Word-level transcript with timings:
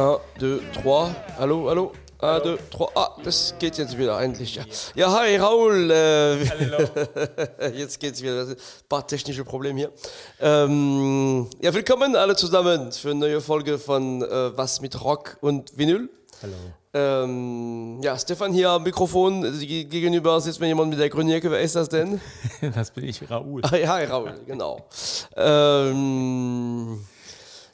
1, 0.00 0.18
2, 0.38 0.82
3. 0.82 1.14
Hallo, 1.36 1.68
hallo. 1.68 1.92
1, 2.20 2.42
2, 2.42 2.58
3. 2.70 2.86
Ah, 2.94 3.16
das 3.22 3.54
geht 3.58 3.76
jetzt 3.76 3.98
wieder 3.98 4.16
eigentlich. 4.16 4.54
Ja, 4.54 4.64
ja 4.94 5.12
hi 5.12 5.36
Raoul. 5.36 5.90
Äh, 5.90 7.72
jetzt 7.76 8.00
geht's 8.00 8.22
wieder. 8.22 8.46
Ein 8.46 8.56
paar 8.88 9.06
technische 9.06 9.44
Probleme 9.44 9.78
hier. 9.78 9.92
Ähm, 10.40 11.48
ja, 11.60 11.74
willkommen 11.74 12.16
alle 12.16 12.34
zusammen 12.34 12.92
für 12.92 13.10
eine 13.10 13.20
neue 13.20 13.42
Folge 13.42 13.78
von 13.78 14.22
äh, 14.22 14.56
Was 14.56 14.80
mit 14.80 15.04
Rock 15.04 15.36
und 15.42 15.76
Vinyl. 15.76 16.08
Hallo. 16.40 16.54
Ähm, 16.94 18.00
ja, 18.02 18.18
Stefan 18.18 18.54
hier 18.54 18.70
am 18.70 18.84
Mikrofon. 18.84 19.42
Gegenüber 19.60 20.40
sitzt 20.40 20.60
mir 20.60 20.68
jemand 20.68 20.88
mit 20.88 20.98
der 20.98 21.10
grünen 21.10 21.28
Jacke. 21.28 21.50
Wer 21.50 21.60
ist 21.60 21.76
das 21.76 21.90
denn? 21.90 22.22
Das 22.74 22.90
bin 22.90 23.04
ich, 23.04 23.30
Raoul. 23.30 23.60
Hi, 23.70 23.82
hi 23.82 24.04
Raoul, 24.04 24.32
genau. 24.46 24.88
Ähm, 25.36 27.00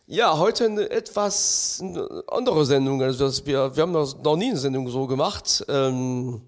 ja, 0.06 0.38
heute 0.38 0.66
eine 0.66 0.90
etwas 0.90 1.82
andere 2.28 2.64
Sendung. 2.64 3.02
Also 3.02 3.26
das, 3.26 3.44
wir, 3.44 3.74
wir 3.74 3.82
haben 3.82 3.92
das 3.92 4.16
noch 4.16 4.36
nie 4.36 4.50
eine 4.50 4.58
Sendung 4.58 4.88
so 4.88 5.06
gemacht. 5.06 5.64
Ähm, 5.68 6.40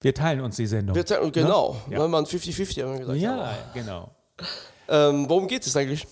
wir 0.00 0.14
teilen 0.14 0.40
uns 0.42 0.56
die 0.56 0.66
Sendung. 0.66 0.94
Wir 0.94 1.04
teilen, 1.04 1.32
genau, 1.32 1.76
ne? 1.88 1.96
ja. 1.96 2.08
man 2.08 2.24
50-50 2.24 2.82
haben 2.82 2.92
wir 2.92 2.98
gesagt. 3.00 3.18
Ja, 3.18 3.34
aber. 3.34 3.56
genau. 3.72 4.10
Ähm, 4.88 5.28
worum 5.28 5.48
geht 5.48 5.66
es 5.66 5.76
eigentlich? 5.76 6.06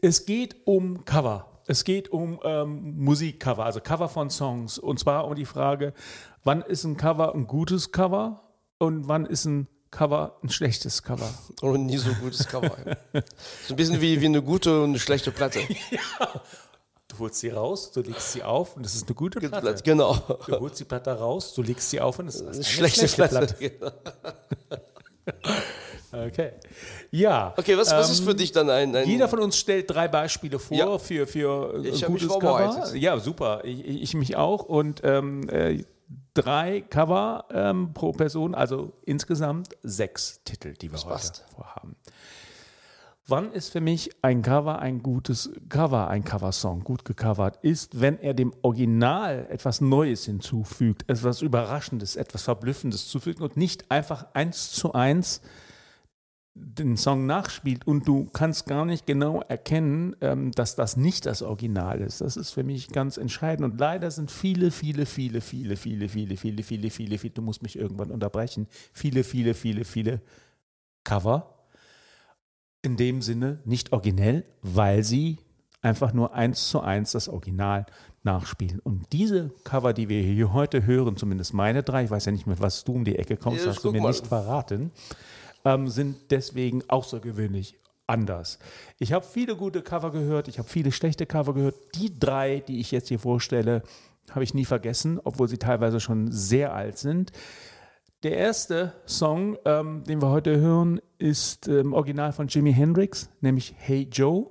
Es 0.00 0.26
geht 0.26 0.56
um 0.64 1.04
Cover. 1.04 1.46
Es 1.66 1.84
geht 1.84 2.10
um 2.10 2.40
ähm, 2.44 2.94
Musikcover, 2.98 3.64
also 3.64 3.80
Cover 3.80 4.08
von 4.08 4.30
Songs. 4.30 4.78
Und 4.78 5.00
zwar 5.00 5.26
um 5.26 5.34
die 5.34 5.44
Frage, 5.44 5.92
wann 6.44 6.62
ist 6.62 6.84
ein 6.84 6.96
Cover 6.96 7.34
ein 7.34 7.46
gutes 7.46 7.90
Cover 7.90 8.42
und 8.78 9.08
wann 9.08 9.26
ist 9.26 9.44
ein 9.44 9.66
Cover 9.90 10.36
ein 10.42 10.50
schlechtes 10.50 11.02
Cover. 11.02 11.32
Oder 11.62 11.78
nie 11.78 11.96
so 11.96 12.10
gutes 12.14 12.46
Cover. 12.46 12.76
so 13.66 13.74
ein 13.74 13.76
bisschen 13.76 14.00
wie, 14.00 14.20
wie 14.20 14.26
eine 14.26 14.42
gute 14.42 14.82
und 14.82 14.90
eine 14.90 14.98
schlechte 14.98 15.30
Platte. 15.30 15.60
ja. 15.90 16.40
Du 17.08 17.18
holst 17.18 17.40
sie 17.40 17.48
raus, 17.48 17.90
du 17.90 18.02
legst 18.02 18.32
sie 18.32 18.42
auf 18.42 18.76
und 18.76 18.84
es 18.84 18.94
ist 18.94 19.06
eine 19.06 19.14
gute 19.14 19.40
Platte. 19.40 19.82
Genau. 19.82 20.14
Du 20.46 20.60
holst 20.60 20.78
die 20.78 20.84
Platte 20.84 21.10
raus, 21.10 21.54
du 21.54 21.62
legst 21.62 21.90
sie 21.90 22.00
auf 22.00 22.18
und 22.18 22.28
es 22.28 22.36
ist 22.36 22.46
eine 22.46 22.64
schlechte, 22.64 23.08
schlechte 23.08 23.28
Platte. 23.28 23.54
Platte. 23.54 23.70
Genau. 23.78 23.92
Okay. 26.10 26.52
Ja. 27.10 27.54
Okay, 27.56 27.76
was, 27.76 27.90
was 27.90 28.10
ist 28.10 28.24
für 28.24 28.30
ähm, 28.30 28.38
dich 28.38 28.52
dann 28.52 28.70
ein, 28.70 28.96
ein, 28.96 29.06
Jeder 29.06 29.28
von 29.28 29.40
uns 29.40 29.58
stellt 29.58 29.90
drei 29.90 30.08
Beispiele 30.08 30.58
vor 30.58 30.76
ja. 30.76 30.98
für, 30.98 31.26
für 31.26 31.84
ich 31.84 32.04
gutes 32.04 32.28
mich 32.28 32.38
Cover. 32.38 32.94
Ja, 32.94 33.18
super. 33.18 33.60
Ich, 33.64 33.84
ich, 33.86 34.14
mich 34.14 34.36
auch. 34.36 34.64
Und 34.64 35.02
ähm, 35.04 35.48
äh, 35.50 35.84
drei 36.42 36.80
Cover 36.82 37.44
ähm, 37.50 37.92
pro 37.94 38.12
Person, 38.12 38.54
also 38.54 38.92
insgesamt 39.04 39.76
sechs 39.82 40.42
Titel, 40.44 40.74
die 40.74 40.88
wir 40.88 40.92
das 40.92 41.04
heute 41.04 41.14
passt. 41.14 41.44
vorhaben. 41.54 41.96
Wann 43.30 43.52
ist 43.52 43.70
für 43.70 43.82
mich 43.82 44.10
ein 44.22 44.40
Cover 44.40 44.78
ein 44.78 45.02
gutes 45.02 45.52
Cover, 45.68 46.08
ein 46.08 46.24
Coversong, 46.24 46.82
gut 46.82 47.04
gecovert 47.04 47.58
ist, 47.62 48.00
wenn 48.00 48.18
er 48.18 48.32
dem 48.32 48.54
Original 48.62 49.46
etwas 49.50 49.82
Neues 49.82 50.24
hinzufügt, 50.24 51.04
etwas 51.08 51.42
Überraschendes, 51.42 52.16
etwas 52.16 52.44
Verblüffendes 52.44 53.06
zufügt 53.08 53.42
und 53.42 53.58
nicht 53.58 53.90
einfach 53.90 54.28
eins 54.32 54.70
zu 54.70 54.94
eins 54.94 55.42
den 56.60 56.96
Song 56.96 57.26
nachspielt 57.26 57.86
und 57.86 58.06
du 58.06 58.26
kannst 58.32 58.66
gar 58.66 58.84
nicht 58.84 59.06
genau 59.06 59.40
erkennen, 59.42 60.16
ähm, 60.20 60.52
dass 60.52 60.74
das 60.76 60.96
nicht 60.96 61.26
das 61.26 61.42
Original 61.42 62.00
ist. 62.00 62.20
Das 62.20 62.36
ist 62.36 62.50
für 62.50 62.64
mich 62.64 62.88
ganz 62.88 63.16
entscheidend. 63.16 63.72
Und 63.72 63.80
leider 63.80 64.10
sind 64.10 64.30
viele, 64.30 64.70
viele, 64.70 65.06
viele, 65.06 65.40
viele, 65.40 65.76
viele, 65.76 66.08
viele, 66.08 66.36
viele, 66.36 66.62
viele, 66.62 66.90
viele, 66.90 67.18
viele, 67.18 67.34
du 67.34 67.42
musst 67.42 67.62
mich 67.62 67.78
irgendwann 67.78 68.10
unterbrechen, 68.10 68.66
viele, 68.92 69.24
viele, 69.24 69.54
viele, 69.54 69.84
viele 69.84 70.20
Cover 71.04 71.54
in 72.82 72.96
dem 72.96 73.22
Sinne 73.22 73.60
nicht 73.64 73.92
originell, 73.92 74.44
weil 74.62 75.02
sie 75.02 75.38
einfach 75.82 76.12
nur 76.12 76.34
eins 76.34 76.68
zu 76.68 76.80
eins 76.80 77.12
das 77.12 77.28
Original 77.28 77.86
nachspielen. 78.22 78.80
Und 78.80 79.12
diese 79.12 79.50
Cover, 79.64 79.92
die 79.92 80.08
wir 80.08 80.22
hier 80.22 80.52
heute 80.52 80.84
hören, 80.84 81.16
zumindest 81.16 81.54
meine 81.54 81.82
drei, 81.82 82.04
ich 82.04 82.10
weiß 82.10 82.26
ja 82.26 82.32
nicht, 82.32 82.46
mit 82.46 82.60
was 82.60 82.84
du 82.84 82.92
um 82.92 83.04
die 83.04 83.16
Ecke 83.16 83.36
kommst, 83.36 83.64
ja, 83.64 83.70
hast 83.70 83.84
du 83.84 83.92
mir 83.92 84.00
mal. 84.00 84.08
nicht 84.08 84.26
verraten, 84.26 84.90
ähm, 85.64 85.88
sind 85.88 86.30
deswegen 86.30 86.82
außergewöhnlich 86.88 87.78
anders. 88.06 88.58
Ich 88.98 89.12
habe 89.12 89.24
viele 89.24 89.56
gute 89.56 89.82
Cover 89.82 90.10
gehört, 90.10 90.48
ich 90.48 90.58
habe 90.58 90.68
viele 90.68 90.92
schlechte 90.92 91.26
Cover 91.26 91.54
gehört. 91.54 91.76
Die 91.94 92.18
drei, 92.18 92.60
die 92.60 92.80
ich 92.80 92.90
jetzt 92.90 93.08
hier 93.08 93.18
vorstelle, 93.18 93.82
habe 94.30 94.44
ich 94.44 94.54
nie 94.54 94.64
vergessen, 94.64 95.20
obwohl 95.22 95.48
sie 95.48 95.58
teilweise 95.58 96.00
schon 96.00 96.32
sehr 96.32 96.74
alt 96.74 96.98
sind. 96.98 97.32
Der 98.24 98.36
erste 98.36 98.94
Song, 99.06 99.56
ähm, 99.64 100.02
den 100.04 100.20
wir 100.20 100.30
heute 100.30 100.58
hören, 100.58 101.00
ist 101.18 101.68
im 101.68 101.78
ähm, 101.78 101.92
Original 101.92 102.32
von 102.32 102.48
Jimi 102.48 102.72
Hendrix, 102.72 103.30
nämlich 103.40 103.74
Hey 103.78 104.08
Joe. 104.10 104.50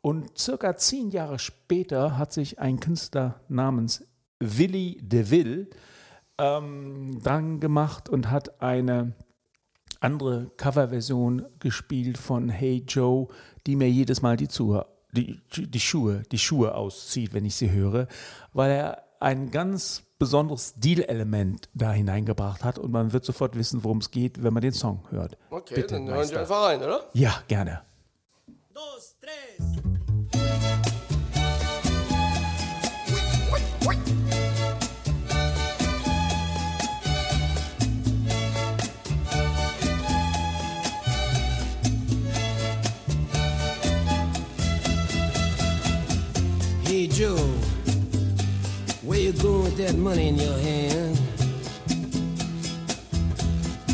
Und 0.00 0.36
circa 0.36 0.76
zehn 0.76 1.10
Jahre 1.10 1.38
später 1.38 2.18
hat 2.18 2.32
sich 2.32 2.58
ein 2.58 2.80
Künstler 2.80 3.40
namens 3.48 4.04
Willy 4.40 4.98
DeVille 5.00 5.68
ähm, 6.38 7.20
dran 7.22 7.60
gemacht 7.60 8.08
und 8.08 8.30
hat 8.30 8.60
eine 8.62 9.12
andere 10.00 10.50
Coverversion 10.56 11.46
gespielt 11.58 12.18
von 12.18 12.48
Hey 12.48 12.84
Joe, 12.86 13.28
die 13.66 13.76
mir 13.76 13.90
jedes 13.90 14.22
Mal 14.22 14.36
die, 14.36 14.48
Zuh 14.48 14.82
die, 15.12 15.40
die, 15.56 15.80
Schuhe, 15.80 16.22
die 16.30 16.38
Schuhe 16.38 16.74
auszieht, 16.74 17.32
wenn 17.32 17.44
ich 17.44 17.56
sie 17.56 17.70
höre, 17.70 18.06
weil 18.52 18.70
er 18.70 19.04
ein 19.20 19.50
ganz 19.50 20.04
besonderes 20.18 20.74
Stilelement 20.76 21.68
da 21.74 21.92
hineingebracht 21.92 22.64
hat 22.64 22.78
und 22.78 22.90
man 22.90 23.12
wird 23.12 23.24
sofort 23.24 23.56
wissen, 23.56 23.84
worum 23.84 23.98
es 23.98 24.10
geht, 24.10 24.42
wenn 24.42 24.52
man 24.52 24.62
den 24.62 24.72
Song 24.72 25.04
hört. 25.10 25.36
Okay, 25.50 25.74
Bitte, 25.76 25.94
dann 25.94 26.08
hören 26.08 26.28
wir 26.28 26.40
einfach 26.40 26.66
rein, 26.66 26.82
oder? 26.82 27.08
Ja, 27.14 27.42
gerne. 27.46 27.82
Dos, 28.74 29.16
tres. 29.20 29.87
Money 50.08 50.28
in 50.28 50.36
your 50.36 50.58
hand? 50.60 51.20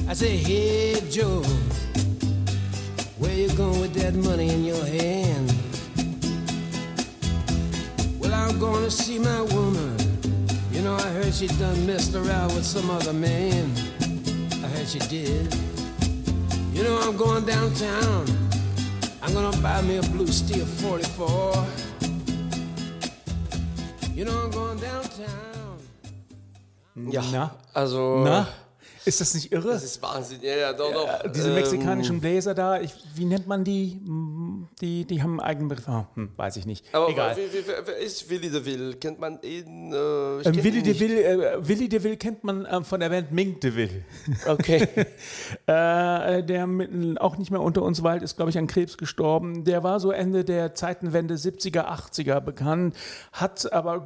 I 0.09 0.15
say, 0.15 0.37
hey 0.37 1.01
Joe, 1.11 1.43
where 3.19 3.35
you 3.35 3.49
going 3.57 3.81
with 3.81 3.95
that 3.95 4.15
money 4.15 4.49
in 4.51 4.63
your 4.65 4.85
hand? 4.85 5.53
Well, 8.21 8.33
I'm 8.33 8.61
going 8.61 8.85
to 8.85 8.93
see 8.93 9.19
my 9.19 9.41
woman. 9.57 9.97
You 10.71 10.83
know, 10.83 10.95
I 10.95 11.09
heard 11.17 11.35
she 11.35 11.49
done 11.49 11.85
messed 11.85 12.15
around 12.15 12.55
with 12.55 12.65
some 12.65 12.89
other 12.91 13.13
man. 13.13 13.73
I 14.63 14.69
heard 14.69 14.87
she 14.87 15.01
did. 15.01 15.53
You 16.73 16.85
know, 16.85 16.97
I'm 17.03 17.17
going 17.17 17.45
downtown. 17.45 18.25
I'm 19.21 19.33
gonna 19.33 19.57
buy 19.61 19.83
me 19.83 19.97
a 19.97 20.03
blue 20.15 20.29
steel 20.29 20.65
44. 20.65 21.67
You 24.15 24.25
know 24.25 24.39
I'm 24.45 24.51
going 24.53 24.79
downtown. 24.79 25.54
Ja, 26.97 27.23
Na? 27.33 27.51
also. 27.75 28.23
Na? 28.25 28.47
Ist 29.05 29.21
das 29.21 29.35
nicht 29.35 29.53
irre? 29.53 29.69
Das 29.69 29.85
ist 29.85 30.01
Wahnsinn, 30.03 30.39
ja, 30.43 30.57
ja, 30.57 30.73
doch, 30.73 30.93
doch. 30.93 31.07
Ja, 31.07 31.29
diese 31.29 31.49
ähm, 31.49 31.55
mexikanischen 31.55 32.21
Bläser 32.21 32.55
da, 32.55 32.81
ich, 32.81 32.95
wie 33.15 33.27
nennt 33.27 33.47
man 33.47 33.63
die? 33.63 34.01
Die, 34.81 35.05
die 35.05 35.23
haben 35.23 35.33
einen 35.33 35.41
eigenen 35.41 35.69
Begriff. 35.69 35.89
Oh, 35.89 36.05
hm, 36.15 36.31
weiß 36.37 36.57
ich 36.57 36.65
nicht. 36.65 36.87
Aber 36.93 37.11
Egal. 37.11 37.37
Wer, 37.37 37.67
wer, 37.67 37.87
wer 37.87 37.99
ist 37.99 38.31
Willy 38.31 38.51
de 38.51 38.65
Ville? 38.65 38.95
Kennt 38.95 39.21
man 39.21 39.39
ihn? 39.43 39.93
Äh, 39.93 39.97
ähm, 39.97 40.65
Willy, 40.65 40.83
de 40.83 40.99
Ville, 40.99 41.23
äh, 41.23 41.69
Willy 41.69 41.89
de 41.89 42.03
Ville 42.03 42.17
kennt 42.17 42.45
man 42.45 42.65
äh, 42.65 42.83
von 42.83 43.01
der 43.01 43.11
Band 43.11 43.33
Mink 43.33 43.61
de 43.61 43.75
Ville. 43.75 44.05
Okay. 44.47 44.89
Äh, 45.67 46.43
der 46.43 46.67
mit, 46.67 47.21
auch 47.21 47.37
nicht 47.37 47.51
mehr 47.51 47.61
unter 47.61 47.83
uns 47.83 48.03
weilt, 48.03 48.23
ist, 48.23 48.37
glaube 48.37 48.51
ich, 48.51 48.59
an 48.59 48.67
Krebs 48.67 48.99
gestorben. 48.99 49.65
Der 49.65 49.83
war 49.83 50.01
so 50.01 50.11
Ende 50.11 50.45
der 50.45 50.75
Zeitenwende 50.75 51.35
70er, 51.35 51.87
80er 51.87 52.41
bekannt, 52.41 52.95
hat 53.33 53.73
aber 53.73 54.01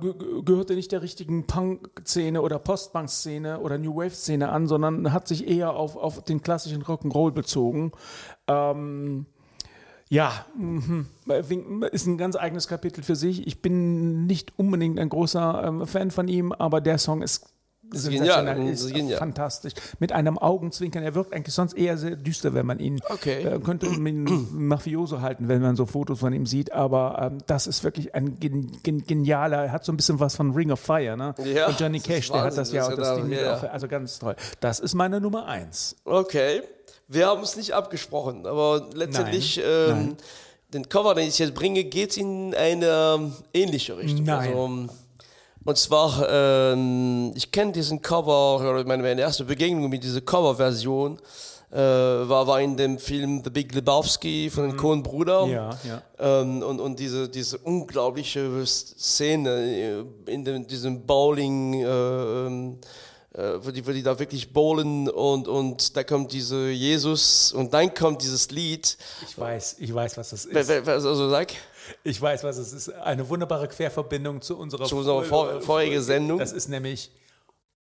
gehörte 0.44 0.74
nicht 0.74 0.92
der 0.92 1.02
richtigen 1.02 1.46
Punk-Szene 1.46 2.42
oder 2.42 2.58
Post-Punk-Szene 2.58 3.60
oder 3.60 3.78
New 3.78 3.96
Wave-Szene 3.96 4.48
an, 4.48 4.66
sondern 4.66 4.87
sondern 4.94 5.12
hat 5.12 5.28
sich 5.28 5.46
eher 5.46 5.74
auf, 5.74 5.96
auf 5.96 6.22
den 6.24 6.42
klassischen 6.42 6.82
Rock'n'Roll 6.82 7.32
bezogen. 7.32 7.92
Ähm, 8.46 9.26
ja, 10.08 10.46
mhm. 10.56 11.06
ist 11.92 12.06
ein 12.06 12.16
ganz 12.16 12.34
eigenes 12.36 12.66
Kapitel 12.66 13.02
für 13.02 13.16
sich. 13.16 13.46
Ich 13.46 13.60
bin 13.60 14.26
nicht 14.26 14.58
unbedingt 14.58 14.98
ein 14.98 15.10
großer 15.10 15.64
ähm, 15.66 15.86
Fan 15.86 16.10
von 16.10 16.28
ihm, 16.28 16.52
aber 16.52 16.80
der 16.80 16.98
Song 16.98 17.22
ist 17.22 17.52
sensationell, 17.92 18.68
ist 18.68 18.92
genial. 18.92 19.18
fantastisch. 19.18 19.72
Mit 19.98 20.12
einem 20.12 20.38
Augenzwinkern. 20.38 21.02
Er 21.02 21.14
wirkt 21.14 21.32
eigentlich 21.32 21.54
sonst 21.54 21.74
eher 21.74 21.96
sehr 21.98 22.16
düster, 22.16 22.54
wenn 22.54 22.66
man 22.66 22.78
ihn 22.78 23.00
okay. 23.08 23.42
äh, 23.42 23.58
könnte 23.60 23.86
ihn 23.86 24.48
Mafioso 24.52 25.20
halten, 25.20 25.48
wenn 25.48 25.62
man 25.62 25.76
so 25.76 25.86
Fotos 25.86 26.20
von 26.20 26.32
ihm 26.32 26.46
sieht. 26.46 26.72
Aber 26.72 27.30
ähm, 27.32 27.38
das 27.46 27.66
ist 27.66 27.84
wirklich 27.84 28.14
ein 28.14 28.38
gen, 28.38 28.78
gen, 28.82 29.04
genialer. 29.04 29.64
Er 29.64 29.72
hat 29.72 29.84
so 29.84 29.92
ein 29.92 29.96
bisschen 29.96 30.20
was 30.20 30.36
von 30.36 30.52
Ring 30.52 30.70
of 30.70 30.80
Fire, 30.80 31.16
ne? 31.16 31.34
Ja, 31.44 31.66
von 31.66 31.76
Johnny 31.78 32.00
Cash. 32.00 32.30
Der 32.30 32.42
hat 32.42 32.56
das 32.56 32.72
ja, 32.72 32.88
das 32.94 33.22
genau, 33.22 33.34
ja. 33.34 33.54
also 33.54 33.88
ganz 33.88 34.18
toll. 34.18 34.36
Das 34.60 34.80
ist 34.80 34.94
meine 34.94 35.20
Nummer 35.20 35.46
eins. 35.46 35.96
Okay, 36.04 36.62
wir 37.06 37.26
haben 37.26 37.42
es 37.42 37.56
nicht 37.56 37.72
abgesprochen, 37.72 38.46
aber 38.46 38.88
letztendlich. 38.94 39.56
Nein. 39.56 39.66
Ähm, 39.66 39.96
Nein 39.96 40.16
den 40.72 40.88
Cover, 40.88 41.14
den 41.14 41.28
ich 41.28 41.38
jetzt 41.38 41.54
bringe, 41.54 41.84
geht 41.84 42.16
in 42.16 42.54
eine 42.54 43.32
ähnliche 43.54 43.96
Richtung. 43.96 44.24
Nein. 44.24 44.48
Also, 44.48 44.88
und 45.68 45.76
zwar, 45.76 46.26
ähm, 46.30 47.32
ich 47.34 47.52
kenne 47.52 47.72
diesen 47.72 48.00
Cover, 48.00 48.58
oder 48.58 48.86
meine, 48.86 49.02
meine 49.02 49.20
erste 49.20 49.44
Begegnung 49.44 49.90
mit 49.90 50.02
dieser 50.02 50.22
Coverversion 50.22 51.18
äh, 51.70 51.76
war, 51.76 52.46
war 52.46 52.58
in 52.62 52.74
dem 52.74 52.98
Film 52.98 53.42
The 53.44 53.50
Big 53.50 53.74
Lebowski 53.74 54.48
von 54.48 54.68
den 54.68 54.78
Coen-Brüdern. 54.78 55.50
Ja, 55.50 55.70
ja. 55.84 56.02
Ähm, 56.18 56.62
und, 56.62 56.80
und 56.80 56.98
diese, 56.98 57.28
diese 57.28 57.58
unglaubliche 57.58 58.64
Szene 58.64 60.04
äh, 60.26 60.32
in 60.32 60.42
dem, 60.42 60.66
diesem 60.66 61.04
Bowling, 61.04 61.74
äh, 61.74 61.86
ähm, 61.86 62.78
äh, 62.78 62.86
wo, 63.60 63.70
die, 63.70 63.86
wo 63.86 63.92
die 63.92 64.02
da 64.02 64.18
wirklich 64.18 64.52
bowlen 64.52 65.08
und, 65.08 65.46
und 65.48 65.96
da 65.96 66.02
kommt 66.04 66.32
diese 66.32 66.70
Jesus 66.70 67.52
und 67.52 67.72
dann 67.72 67.94
kommt 67.94 68.22
dieses 68.22 68.50
Lied. 68.50 68.96
Ich 69.28 69.38
weiß, 69.38 69.76
ich 69.78 69.94
weiß, 69.94 70.16
was 70.16 70.30
das 70.30 70.44
ist. 70.46 70.70
Also 70.88 71.28
sag, 71.30 71.48
Ich 72.04 72.20
weiß, 72.20 72.42
was 72.44 72.58
es 72.58 72.72
ist. 72.72 72.88
Eine 72.94 73.28
wunderbare 73.28 73.68
Querverbindung 73.68 74.40
zu 74.42 74.58
unserer, 74.58 74.84
Zu 74.86 74.96
unserer 74.98 75.22
vor- 75.24 75.60
vorigen 75.60 76.02
Sendung. 76.02 76.38
Das 76.38 76.52
ist 76.52 76.68
nämlich 76.68 77.10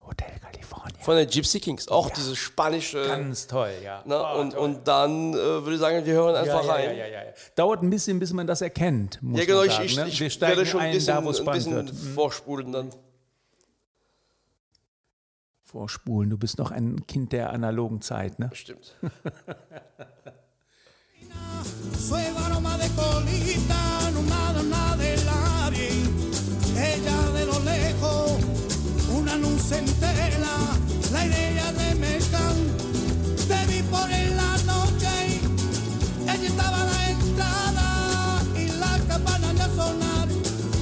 Hotel 0.03 0.29
California. 0.41 0.99
von 1.03 1.17
den 1.17 1.29
Gypsy 1.29 1.59
Kings, 1.59 1.89
auch 1.89 2.11
diese 2.11 2.37
spanische. 2.37 3.05
Ganz 3.09 3.49
toll, 3.49 3.73
ja. 3.83 4.03
Na, 4.07 4.37
Oh, 4.37 4.41
und, 4.41 4.51
toll. 4.53 4.61
und 4.61 4.87
dann 4.87 5.33
äh, 5.33 5.37
würde 5.37 5.75
ich 5.75 5.81
sagen, 5.81 6.07
wir 6.07 6.15
hören 6.15 6.35
ja, 6.35 6.43
einfach 6.43 6.65
ja, 6.65 6.73
rein. 6.75 6.85
ja, 6.91 6.93
ja, 6.93 7.07
ja, 7.07 7.23
ja. 7.25 7.31
Dauert 7.57 7.83
ein 7.83 7.91
bisschen, 7.91 8.21
bis 8.21 8.33
man 8.33 8.47
das 8.47 8.61
erkennt. 8.61 9.19
Muss 9.21 9.41
Ja, 9.41 9.47
genau, 9.47 9.59
man 9.61 9.67
ich, 9.67 9.73
sagen, 9.75 9.87
ich, 9.87 9.97
ne? 9.97 10.09
ich 10.09 10.21
Wir 10.21 10.31
steigen 10.31 10.57
werde 10.59 10.71
schon 10.71 10.81
ein 10.81 10.87
ein, 10.91 10.93
bisschen, 10.95 11.15
da, 11.17 11.25
wo 11.25 11.31
es 11.31 11.41
ein 11.41 11.47
bisschen 11.47 11.75
wird. 11.75 11.93
Mhm. 11.93 12.15
vorspulen 12.15 12.71
dann. 12.73 12.91
Vorspulen, 15.67 16.31
du 16.31 16.39
bist 16.39 16.59
noch 16.59 16.71
ein 16.71 17.07
Kind 17.09 17.33
der 17.33 17.51
analogen 17.53 18.01
Zeit, 18.01 18.39
ne? 18.39 18.51
Stimmt. 18.53 18.95
Suelo 21.99 22.39
aroma 22.39 22.79
de 22.79 22.89
colita, 22.91 24.11
no 24.15 24.23
nada, 24.23 24.63
nada 24.63 24.97
de 24.97 25.17
nadie. 25.25 25.91
Ella 26.77 27.31
de 27.35 27.47
lo 27.47 27.59
lejos, 27.65 28.39
una 29.13 29.35
luz 29.35 29.73
entera, 29.73 30.57
la 31.13 31.27
idea 31.27 31.73
de 31.73 31.95
mezcal. 31.97 32.57
Te 33.49 33.67
vi 33.67 33.83
por 33.91 34.09
en 34.09 34.37
la 34.37 34.57
noche, 34.71 35.41
ella 36.23 36.47
estaba 36.47 36.81
a 36.83 36.85
la 36.85 37.11
entrada 37.11 38.43
y 38.55 38.69
la 38.69 38.99
campana 39.09 39.53
de 39.53 39.67
sonar. 39.75 40.29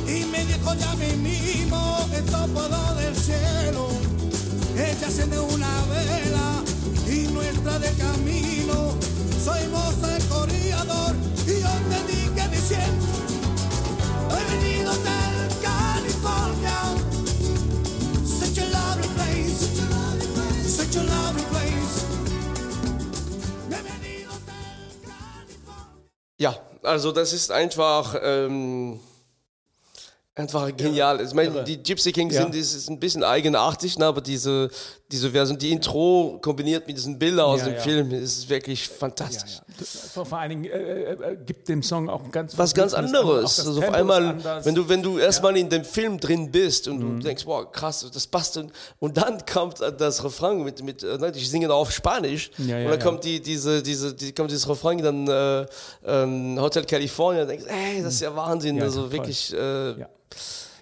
Y 0.06 0.26
me 0.26 0.44
dijo 0.44 0.75
ya 0.75 0.94
mismo, 0.96 2.06
esto 2.12 2.46
puedo. 2.48 3.03
Enciende 5.04 5.38
una 5.38 5.82
vela 5.86 6.62
y 7.06 7.28
nuestra 7.32 7.78
de 7.78 7.90
camino. 7.92 8.94
Soy 9.44 9.66
voz 9.68 9.94
el 10.08 10.24
corredor 10.28 11.14
y 11.46 11.60
yo 11.60 11.74
te 11.90 11.98
dije 12.10 12.48
diciendo 12.48 13.06
He 14.30 14.56
venido 14.56 14.92
del 14.92 15.48
California. 15.62 16.78
Such 18.24 18.58
a 18.58 18.66
lovely 18.66 19.08
place. 19.14 19.62
Such 20.66 20.96
a 20.96 21.02
lovely 21.02 21.44
place. 21.50 22.04
Ja, 26.38 26.56
also 26.82 27.12
das 27.12 27.32
ist 27.32 27.50
einfach, 27.52 28.16
ähm, 28.22 28.98
einfach 30.34 30.76
genial. 30.76 31.20
Ich 31.20 31.32
meine, 31.32 31.64
die 31.64 31.82
Gypsy 31.82 32.12
Kings 32.12 32.34
Ja. 32.34 32.42
sind 32.42 32.54
das 32.54 32.75
ist 32.75 32.90
ein 32.90 32.98
bisschen 32.98 33.22
eigenartig, 33.22 33.98
ne, 33.98 34.06
aber 34.06 34.20
diese, 34.20 34.70
diese 35.14 35.31
Version, 35.31 35.56
die 35.56 35.70
Intro 35.70 36.38
kombiniert 36.43 36.87
mit 36.87 36.96
diesen 36.96 37.19
Bildern 37.19 37.46
aus 37.46 37.61
Ja, 37.61 37.66
dem 37.66 37.75
ja. 37.75 37.81
Film, 37.81 38.11
ist 38.12 38.49
wirklich 38.49 38.88
fantastisch. 38.88 39.61
ja. 39.78 40.25
Vor, 40.25 40.38
allen 40.38 40.50
Dingen 40.50 40.64
äh, 40.66 41.12
äh, 41.12 41.37
gibt 41.46 41.69
dem 41.69 41.82
Song 41.82 42.08
auch 42.08 42.31
ganz 42.31 42.56
Was 42.58 42.75
ganz 42.75 42.94
anderes. 42.94 43.61
Also 43.61 43.81
auf 43.81 43.93
einmal, 43.93 44.37
wenn 44.64 44.75
du, 44.75 44.88
wenn 44.88 45.02
du 45.02 45.19
erstmal 45.19 45.56
in 45.56 45.69
dem 45.69 45.84
Film 45.84 46.19
drin 46.19 46.50
bist 46.50 46.88
und 46.88 46.99
Mhm. 46.99 47.20
du 47.20 47.26
denkst, 47.26 47.46
wow, 47.46 47.70
krass, 47.70 48.05
das 48.12 48.26
passt. 48.26 48.56
Und, 48.56 48.72
und 48.99 49.16
dann 49.16 49.44
kommt 49.46 49.81
das 49.81 50.22
Refrain 50.25 50.62
mit, 50.64 50.82
mit 50.82 51.02
äh, 51.02 51.16
ne, 51.19 51.31
die 51.32 51.44
singen 51.44 51.70
auf 51.70 51.90
Spanisch. 51.93 52.50
Und 52.58 52.69
dann 52.69 52.99
kommt 52.99 53.25
die, 53.25 53.40
diese, 53.40 53.82
diese, 53.82 54.14
die, 54.14 54.32
kommt 54.32 54.50
dieses 54.50 54.69
Refrain 54.69 54.99
dann 55.02 55.28
äh, 55.28 55.66
ähm, 56.05 56.58
Hotel 56.61 56.84
California 56.84 57.43
und 57.43 57.49
denkst, 57.49 57.66
ey, 57.69 58.02
das 58.02 58.14
ist 58.14 58.20
ja 58.22 58.34
Wahnsinn. 58.34 58.81
Also 58.82 59.02
toll. 59.02 59.12
wirklich, 59.12 59.52
äh, 59.55 59.94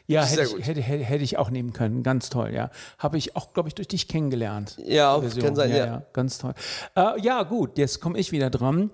Ja. 0.07 0.23
Ja, 0.23 0.27
hätte 0.27 0.43
ich, 0.43 0.67
hätte, 0.67 0.81
hätte, 0.81 1.05
hätte 1.05 1.25
ich 1.25 1.39
auch 1.39 1.51
nehmen 1.51 1.73
können. 1.73 2.03
Ganz 2.03 2.31
toll, 2.31 2.53
ja. 2.53 2.71
Habe 2.99 3.19
ich 3.19 3.37
auch, 3.37 3.53
glaube 3.53 3.69
ich, 3.69 3.75
durch 3.75 3.89
dich 3.89 4.09
kennengelernt. 4.09 4.77
Ja, 4.85 5.19
Version. 5.21 5.45
kann 5.45 5.57
sein, 5.57 5.75
ja. 5.75 6.03
Ganz 6.13 6.39
toll. 6.39 6.55
Äh, 6.97 7.21
ja, 7.21 7.43
gut, 7.43 7.79
jetzt 7.79 8.01
komme 8.01 8.19
ich 8.19 8.33
wieder 8.33 8.51
dran. 8.51 8.91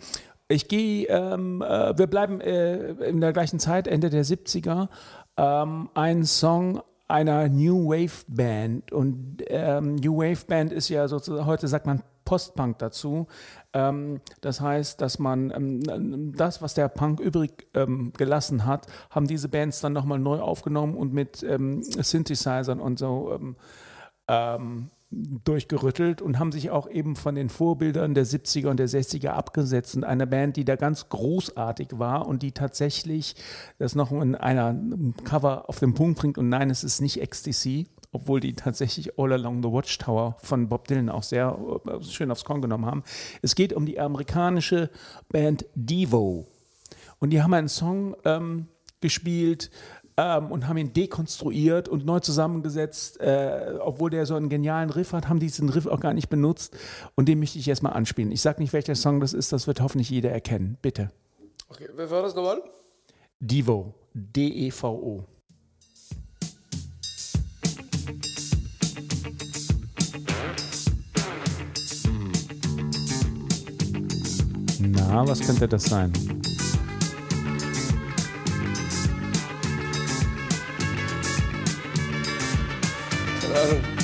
Ich 0.48 0.68
gehe, 0.68 1.06
ähm, 1.08 1.62
äh, 1.62 1.96
wir 1.98 2.06
bleiben 2.06 2.40
äh, 2.40 2.92
in 3.06 3.20
der 3.20 3.32
gleichen 3.32 3.58
Zeit, 3.58 3.86
Ende 3.86 4.10
der 4.10 4.24
70er. 4.24 4.88
Ähm, 5.36 5.90
ein 5.94 6.24
Song 6.24 6.82
einer 7.08 7.48
New 7.48 7.88
Wave 7.88 8.24
Band. 8.28 8.92
Und 8.92 9.42
ähm, 9.48 9.96
New 9.96 10.18
Wave 10.18 10.44
Band 10.46 10.72
ist 10.72 10.88
ja 10.88 11.08
sozusagen, 11.08 11.46
heute 11.46 11.68
sagt 11.68 11.86
man 11.86 12.02
Postpunk 12.24 12.78
dazu. 12.78 13.26
Ähm, 13.72 14.20
das 14.40 14.60
heißt, 14.60 15.00
dass 15.00 15.18
man 15.18 15.50
ähm, 15.50 16.32
das, 16.36 16.62
was 16.62 16.74
der 16.74 16.88
Punk 16.88 17.20
übrig 17.20 17.68
ähm, 17.74 18.12
gelassen 18.16 18.64
hat, 18.64 18.86
haben 19.10 19.26
diese 19.26 19.48
Bands 19.48 19.80
dann 19.80 19.92
nochmal 19.92 20.18
neu 20.18 20.40
aufgenommen 20.40 20.94
und 20.94 21.12
mit 21.12 21.36
Synthesizern 21.36 22.80
und 22.80 22.98
so 22.98 23.56
durchgerüttelt 25.10 26.20
und 26.20 26.38
haben 26.38 26.52
sich 26.52 26.70
auch 26.70 26.88
eben 26.88 27.16
von 27.16 27.34
den 27.34 27.48
Vorbildern 27.48 28.12
der 28.12 28.26
70er 28.26 28.68
und 28.68 28.78
der 28.78 28.88
60er 28.88 29.28
abgesetzt. 29.28 29.96
Und 29.96 30.04
eine 30.04 30.26
Band, 30.26 30.56
die 30.56 30.66
da 30.66 30.76
ganz 30.76 31.08
großartig 31.08 31.98
war 31.98 32.26
und 32.26 32.42
die 32.42 32.52
tatsächlich 32.52 33.34
das 33.78 33.94
noch 33.94 34.12
in 34.12 34.34
einer 34.34 34.76
Cover 35.24 35.68
auf 35.68 35.78
den 35.78 35.94
Punkt 35.94 36.18
bringt. 36.18 36.36
Und 36.36 36.50
nein, 36.50 36.68
es 36.68 36.84
ist 36.84 37.00
nicht 37.00 37.22
Ecstasy, 37.22 37.86
obwohl 38.12 38.40
die 38.40 38.54
tatsächlich 38.54 39.18
All 39.18 39.32
Along 39.32 39.62
the 39.62 39.70
Watchtower 39.70 40.36
von 40.42 40.68
Bob 40.68 40.88
Dylan 40.88 41.08
auch 41.08 41.22
sehr 41.22 41.58
äh, 41.86 42.02
schön 42.02 42.30
aufs 42.30 42.44
Korn 42.44 42.62
genommen 42.62 42.86
haben. 42.86 43.02
Es 43.42 43.54
geht 43.54 43.72
um 43.72 43.86
die 43.86 44.00
amerikanische 44.00 44.90
Band 45.28 45.66
Devo. 45.74 46.46
Und 47.18 47.30
die 47.30 47.42
haben 47.42 47.54
einen 47.54 47.68
Song 47.68 48.16
ähm, 48.24 48.68
gespielt 49.00 49.70
ähm, 50.16 50.50
und 50.50 50.68
haben 50.68 50.76
ihn 50.76 50.92
dekonstruiert 50.92 51.88
und 51.88 52.04
neu 52.06 52.20
zusammengesetzt. 52.20 53.20
Äh, 53.20 53.78
obwohl 53.80 54.10
der 54.10 54.26
so 54.26 54.34
einen 54.34 54.48
genialen 54.48 54.90
Riff 54.90 55.12
hat, 55.12 55.28
haben 55.28 55.40
die 55.40 55.46
diesen 55.46 55.68
Riff 55.68 55.86
auch 55.86 56.00
gar 56.00 56.14
nicht 56.14 56.28
benutzt. 56.28 56.76
Und 57.14 57.28
den 57.28 57.38
möchte 57.38 57.58
ich 57.58 57.66
jetzt 57.66 57.82
mal 57.82 57.90
anspielen. 57.90 58.32
Ich 58.32 58.40
sage 58.40 58.60
nicht, 58.60 58.72
welcher 58.72 58.94
Song 58.94 59.20
das 59.20 59.32
ist, 59.32 59.52
das 59.52 59.66
wird 59.66 59.80
hoffentlich 59.80 60.10
jeder 60.10 60.30
erkennen. 60.30 60.78
Bitte. 60.82 61.10
okay, 61.68 61.88
wer 61.94 62.10
war 62.10 62.22
das 62.22 62.34
nochmal? 62.34 62.62
Devo. 63.40 63.94
D-E-V-O. 64.14 65.24
Was 75.10 75.40
könnte 75.40 75.66
das 75.66 75.84
sein? 75.84 76.12
Keine 83.40 83.60
Ahnung. 83.60 83.97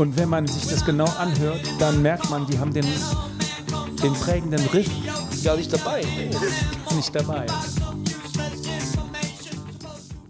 Und 0.00 0.16
wenn 0.16 0.30
man 0.30 0.46
sich 0.46 0.66
das 0.66 0.82
genau 0.86 1.04
anhört, 1.18 1.60
dann 1.78 2.00
merkt 2.00 2.30
man, 2.30 2.46
die 2.46 2.58
haben 2.58 2.72
den, 2.72 2.86
den 4.02 4.14
prägenden 4.14 4.64
Riff 4.68 4.88
gar 5.44 5.58
nicht 5.58 5.70
dabei. 5.70 6.02
nicht 6.96 7.14
dabei. 7.14 7.44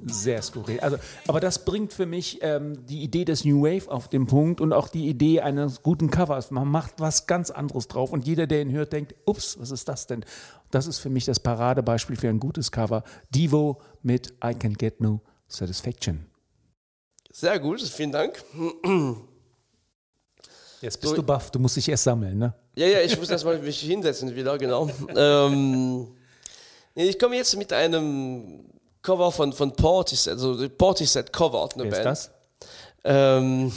Sehr 0.06 0.42
skurril. 0.42 0.80
Also, 0.80 0.96
aber 1.28 1.38
das 1.38 1.64
bringt 1.64 1.92
für 1.92 2.06
mich 2.06 2.40
ähm, 2.42 2.84
die 2.86 3.04
Idee 3.04 3.24
des 3.24 3.44
New 3.44 3.62
Wave 3.62 3.88
auf 3.88 4.08
den 4.08 4.26
Punkt 4.26 4.60
und 4.60 4.72
auch 4.72 4.88
die 4.88 5.08
Idee 5.08 5.40
eines 5.40 5.84
guten 5.84 6.10
Covers. 6.10 6.50
Man 6.50 6.66
macht 6.66 6.94
was 6.98 7.28
ganz 7.28 7.52
anderes 7.52 7.86
drauf 7.86 8.10
und 8.10 8.26
jeder, 8.26 8.48
der 8.48 8.62
ihn 8.62 8.72
hört, 8.72 8.92
denkt, 8.92 9.14
ups, 9.24 9.56
was 9.60 9.70
ist 9.70 9.88
das 9.88 10.08
denn? 10.08 10.24
Das 10.72 10.88
ist 10.88 10.98
für 10.98 11.10
mich 11.10 11.26
das 11.26 11.38
Paradebeispiel 11.38 12.16
für 12.16 12.28
ein 12.28 12.40
gutes 12.40 12.72
Cover. 12.72 13.04
Devo 13.32 13.80
mit 14.02 14.34
I 14.44 14.52
Can 14.52 14.74
Get 14.74 15.00
No 15.00 15.20
Satisfaction. 15.46 16.26
Sehr 17.30 17.60
gut, 17.60 17.80
vielen 17.80 18.10
Dank. 18.10 18.42
Jetzt 20.80 21.00
bist 21.00 21.16
du 21.16 21.22
baff, 21.22 21.50
du 21.50 21.58
musst 21.58 21.76
dich 21.76 21.88
erst 21.88 22.04
sammeln, 22.04 22.38
ne? 22.38 22.54
Ja, 22.74 22.86
ja, 22.86 23.00
ich 23.00 23.18
muss 23.18 23.28
erstmal 23.28 23.58
mich 23.58 23.80
hinsetzen 23.80 24.34
wieder, 24.34 24.56
genau. 24.56 24.88
ähm, 25.14 26.08
ich 26.94 27.18
komme 27.18 27.36
jetzt 27.36 27.54
mit 27.56 27.72
einem 27.72 28.64
Cover 29.02 29.30
von, 29.30 29.52
von 29.52 29.72
Portishead, 29.72 30.32
also 30.34 30.68
Portishead 30.70 31.32
covert 31.32 31.74
eine 31.74 31.84
Wer 31.84 31.98
ist 31.98 32.04
das? 32.04 32.30
Ähm, 33.04 33.72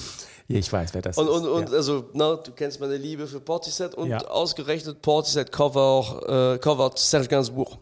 Ich 0.48 0.72
weiß, 0.72 0.94
wer 0.94 1.02
das 1.02 1.18
Und, 1.18 1.28
ist. 1.28 1.34
und, 1.34 1.48
und 1.48 1.70
ja. 1.70 1.76
also, 1.76 2.06
na, 2.14 2.36
du 2.36 2.52
kennst 2.52 2.80
meine 2.80 2.98
Liebe 2.98 3.28
für 3.28 3.40
Portishead 3.40 3.96
und 3.96 4.10
Ja. 4.10 4.20
ausgerechnet 4.28 5.02
Portishead 5.02 5.52
cover, 5.52 6.54
äh, 6.56 6.58
covert 6.60 7.00
Serge 7.00 7.28
Gainsbourg. 7.28 7.78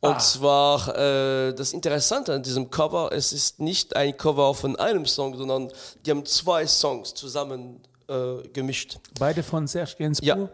Und 0.00 0.10
Ah. 0.16 0.18
zwar, 0.18 0.96
äh, 0.98 1.54
das 1.54 1.72
Interessante 1.72 2.34
an 2.34 2.42
diesem 2.42 2.70
Cover, 2.70 3.10
es 3.12 3.32
ist 3.32 3.58
nicht 3.60 3.96
ein 3.96 4.14
Cover 4.16 4.54
von 4.54 4.76
einem 4.76 5.06
Song, 5.06 5.34
sondern 5.36 5.70
die 6.04 6.10
haben 6.10 6.26
zwei 6.26 6.66
Songs 6.66 7.14
zusammen 7.14 7.80
äh, 8.14 8.48
gemischt. 8.48 8.98
Beide 9.18 9.42
von 9.42 9.66
Serge 9.66 9.94
Gainsbourg? 9.98 10.50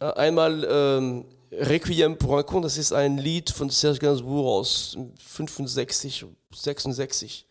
Ja. 0.00 0.10
Äh, 0.10 0.12
Einmal 0.14 0.66
ähm, 0.68 1.24
Requiem 1.52 2.16
pour 2.16 2.38
un 2.38 2.46
con, 2.46 2.62
das 2.62 2.78
ist 2.78 2.92
ein 2.92 3.18
Lied 3.18 3.50
von 3.50 3.68
Serge 3.68 3.98
Gainsbourg 3.98 4.46
aus 4.46 4.96
65, 5.18 6.24
66. 6.54 7.46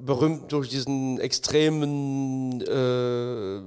Berühmt 0.00 0.50
durch 0.50 0.68
diesen 0.70 1.20
extremen, 1.20 2.60
äh, 2.62 3.58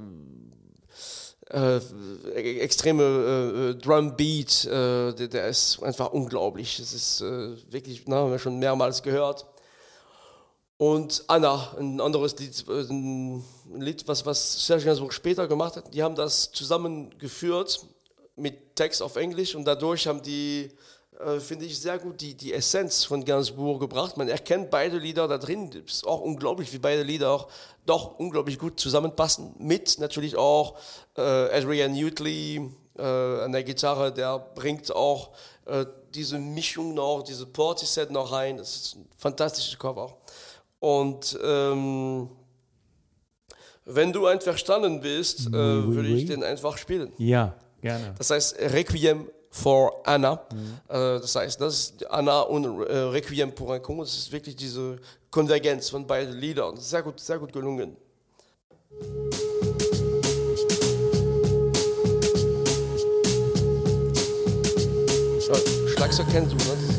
äh, 1.50 2.60
extreme 2.60 3.04
äh, 3.04 3.76
Drumbeat, 3.76 4.66
äh, 4.66 5.14
der, 5.14 5.28
der 5.28 5.48
ist 5.48 5.82
einfach 5.84 6.12
unglaublich. 6.12 6.78
Das 6.78 6.94
ist 6.94 7.22
äh, 7.22 7.56
wirklich, 7.72 8.04
na, 8.08 8.18
haben 8.18 8.32
wir 8.32 8.40
schon 8.40 8.60
mehrmals 8.60 9.04
gehört. 9.04 9.46
Und 10.78 11.24
Anna, 11.28 11.76
ein 11.80 12.00
anderes 12.00 12.38
Lied, 12.38 12.64
ein 12.68 13.44
Lied, 13.74 14.08
was, 14.08 14.26
was 14.28 14.66
Serge 14.66 14.86
Gainsbourg 14.86 15.12
später 15.12 15.48
gemacht 15.48 15.76
hat, 15.76 15.92
die 15.94 16.04
haben 16.04 16.16
das 16.16 16.52
zusammengeführt 16.52 17.84
mit 18.36 18.76
Text 18.76 19.02
auf 19.02 19.16
Englisch 19.16 19.56
und 19.56 19.66
dadurch 19.66 20.06
haben 20.06 20.22
die, 20.22 20.70
äh, 21.20 21.40
finde 21.40 21.66
ich, 21.66 21.80
sehr 21.80 21.98
gut 21.98 22.22
die, 22.22 22.36
die 22.36 22.54
Essenz 22.54 23.04
von 23.04 23.26
Gainsbourg 23.26 23.80
gebracht. 23.80 24.18
Man 24.18 24.30
erkennt 24.30 24.70
beide 24.70 25.00
Lieder 25.00 25.28
da 25.28 25.40
drin. 25.40 25.72
Es 25.84 25.96
ist 25.96 26.08
auch 26.08 26.22
unglaublich, 26.22 26.72
wie 26.72 26.78
beide 26.78 27.02
Lieder 27.02 27.32
auch 27.32 27.48
doch 27.88 28.20
unglaublich 28.20 28.60
gut 28.60 28.80
zusammenpassen. 28.80 29.56
Mit 29.58 29.98
natürlich 29.98 30.36
auch 30.36 30.78
äh, 31.16 31.22
Adrian 31.22 31.94
Utley 31.94 32.70
äh, 33.00 33.02
an 33.02 33.52
der 33.52 33.64
Gitarre, 33.64 34.14
der 34.14 34.38
bringt 34.38 34.96
auch 34.96 35.32
äh, 35.66 35.88
diese 36.14 36.38
Mischung 36.38 36.94
noch, 36.94 37.24
diese 37.24 37.48
Portishead 37.48 38.12
noch 38.12 38.32
rein. 38.32 38.58
Das 38.58 38.76
ist 38.76 38.96
ein 38.98 39.08
fantastisches 39.18 39.80
Cover. 39.80 40.16
Und 40.80 41.38
ähm, 41.44 42.30
wenn 43.86 44.12
du 44.12 44.26
einverstanden 44.26 45.02
bist, 45.02 45.48
äh, 45.48 45.52
würde 45.52 46.10
ich 46.10 46.26
den 46.26 46.44
einfach 46.44 46.78
spielen. 46.78 47.12
Ja, 47.18 47.56
gerne. 47.82 48.14
Das 48.18 48.30
heißt 48.30 48.60
Requiem 48.60 49.28
for 49.50 50.02
Anna. 50.06 50.46
Mhm. 50.52 50.74
Äh, 50.90 51.20
das 51.20 51.36
heißt, 51.36 51.60
das 51.62 51.74
ist 51.74 52.12
Anna 52.12 52.42
und 52.42 52.66
äh, 52.66 52.98
Requiem 52.98 53.54
pour 53.54 53.70
un 53.70 53.82
con. 53.82 54.00
Das 54.00 54.16
ist 54.16 54.32
wirklich 54.32 54.56
diese 54.56 54.98
Konvergenz 55.32 55.90
von 55.90 56.06
beiden 56.06 56.38
Liedern. 56.38 56.78
Sehr 56.78 57.02
gut, 57.02 57.20
sehr 57.20 57.40
gut 57.40 57.54
gelungen. 57.54 57.96
Ja, 65.48 65.56
Schlagzeug 65.96 66.28
kennst 66.30 66.52
du, 66.52 66.58
ne? 66.58 66.97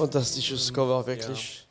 Fantastisches 0.00 0.72
Cover, 0.72 1.06
wirklich. 1.06 1.66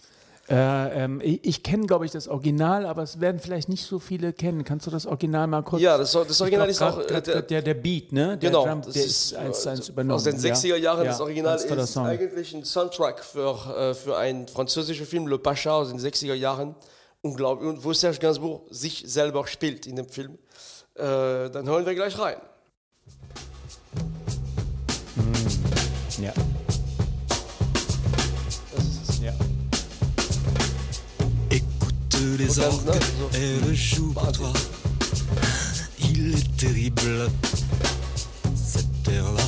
Äh, 0.50 1.04
ähm, 1.04 1.22
ich 1.24 1.46
ich 1.46 1.62
kenne, 1.62 1.86
glaube 1.86 2.06
ich, 2.06 2.12
das 2.12 2.28
Original, 2.28 2.88
aber 2.88 3.04
es 3.04 3.20
werden 3.20 3.40
vielleicht 3.40 3.70
nicht 3.70 3.86
so 3.86 4.00
viele 4.00 4.34
kennen. 4.34 4.64
Kannst 4.64 4.88
du 4.88 4.92
das 4.92 5.06
Original 5.06 5.46
mal 5.46 5.62
kurz? 5.62 5.80
Ja, 5.80 5.96
das, 5.96 6.12
das 6.14 6.42
Original 6.42 6.66
Ich 6.68 6.72
ist 6.72 6.78
glaub, 6.80 6.94
auch. 6.94 6.98
grad- 7.06 7.10
äh, 7.10 7.14
grad- 7.14 7.28
der, 7.28 7.42
der, 7.44 7.62
der 7.62 7.74
Beat, 7.76 8.12
ne? 8.12 8.36
Der 8.36 8.50
Genau, 8.50 8.66
Drum, 8.66 8.82
das 8.82 8.94
der 8.96 9.04
ist 9.06 9.12
ist 9.32 9.36
eins 9.36 9.62
zu 9.62 9.70
äh, 9.70 9.72
eins 9.74 9.90
übernommen. 9.90 10.16
aus 10.16 10.24
den 10.24 10.40
ja. 10.40 10.54
60er 10.56 10.76
Jahren. 10.78 11.06
Ja, 11.06 11.12
das 11.12 11.22
Original 11.22 11.56
ist 11.56 11.94
Song. 11.94 12.06
eigentlich 12.08 12.52
ein 12.56 12.66
Soundtrack 12.66 13.24
für, 13.24 13.52
äh, 13.78 13.94
für 13.94 14.18
einen 14.18 14.48
französischen 14.48 15.06
Film, 15.06 15.28
Le 15.28 15.38
Pacha 15.38 15.70
aus 15.72 15.90
den 15.90 16.00
60er 16.00 16.34
Jahren. 16.34 16.74
Unglaublich. 17.22 17.70
Und 17.70 17.84
wo 17.84 17.94
Serge 17.94 18.18
Gainsbourg 18.18 18.64
sich 18.72 19.04
selber 19.06 19.46
spielt 19.46 19.86
in 19.86 19.98
dem 19.98 20.10
Film. 20.10 20.40
Äh, 20.96 21.04
dann 21.52 21.68
hören 21.70 21.86
wir 21.86 21.94
gleich 21.94 22.18
rein. 22.18 22.38
Ja. 26.20 26.34
Écoute 32.30 32.40
les 32.42 32.60
orques, 32.60 32.86
elle 33.34 33.74
joue 33.74 34.14
pour 34.14 34.32
toi. 34.32 34.54
Il 36.00 36.36
est 36.36 36.58
terrible, 36.58 37.28
cette 38.54 39.04
terre-là. 39.04 39.42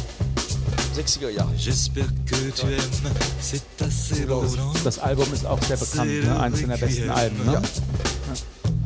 60er 0.96 1.32
Jahre. 1.32 1.52
J'espère 1.58 2.08
que 2.26 2.50
tu 2.50 2.66
aimes, 2.66 3.14
c'est 3.40 3.82
assez 3.84 4.26
beau, 4.26 4.44
non 4.58 4.74
Das 4.84 4.98
Album 4.98 5.32
ist 5.32 5.46
auch 5.46 5.62
sehr 5.62 5.78
bekannt, 5.78 6.08
ne? 6.08 6.40
eins 6.40 6.66
der 6.68 6.78
besten 6.78 7.10
Alben. 7.12 7.46
Ne? 7.46 7.54
Ja. 7.54 7.62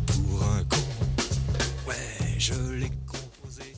Pour 0.07 0.43
un 0.43 0.63
con, 0.65 1.87
ouais, 1.87 2.37
je 2.37 2.53
l'ai 2.53 2.91
composé. 3.07 3.75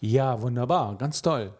Ja, 0.00 0.40
wunderbar, 0.40 0.96
ganz 0.96 1.20
toll. 1.20 1.52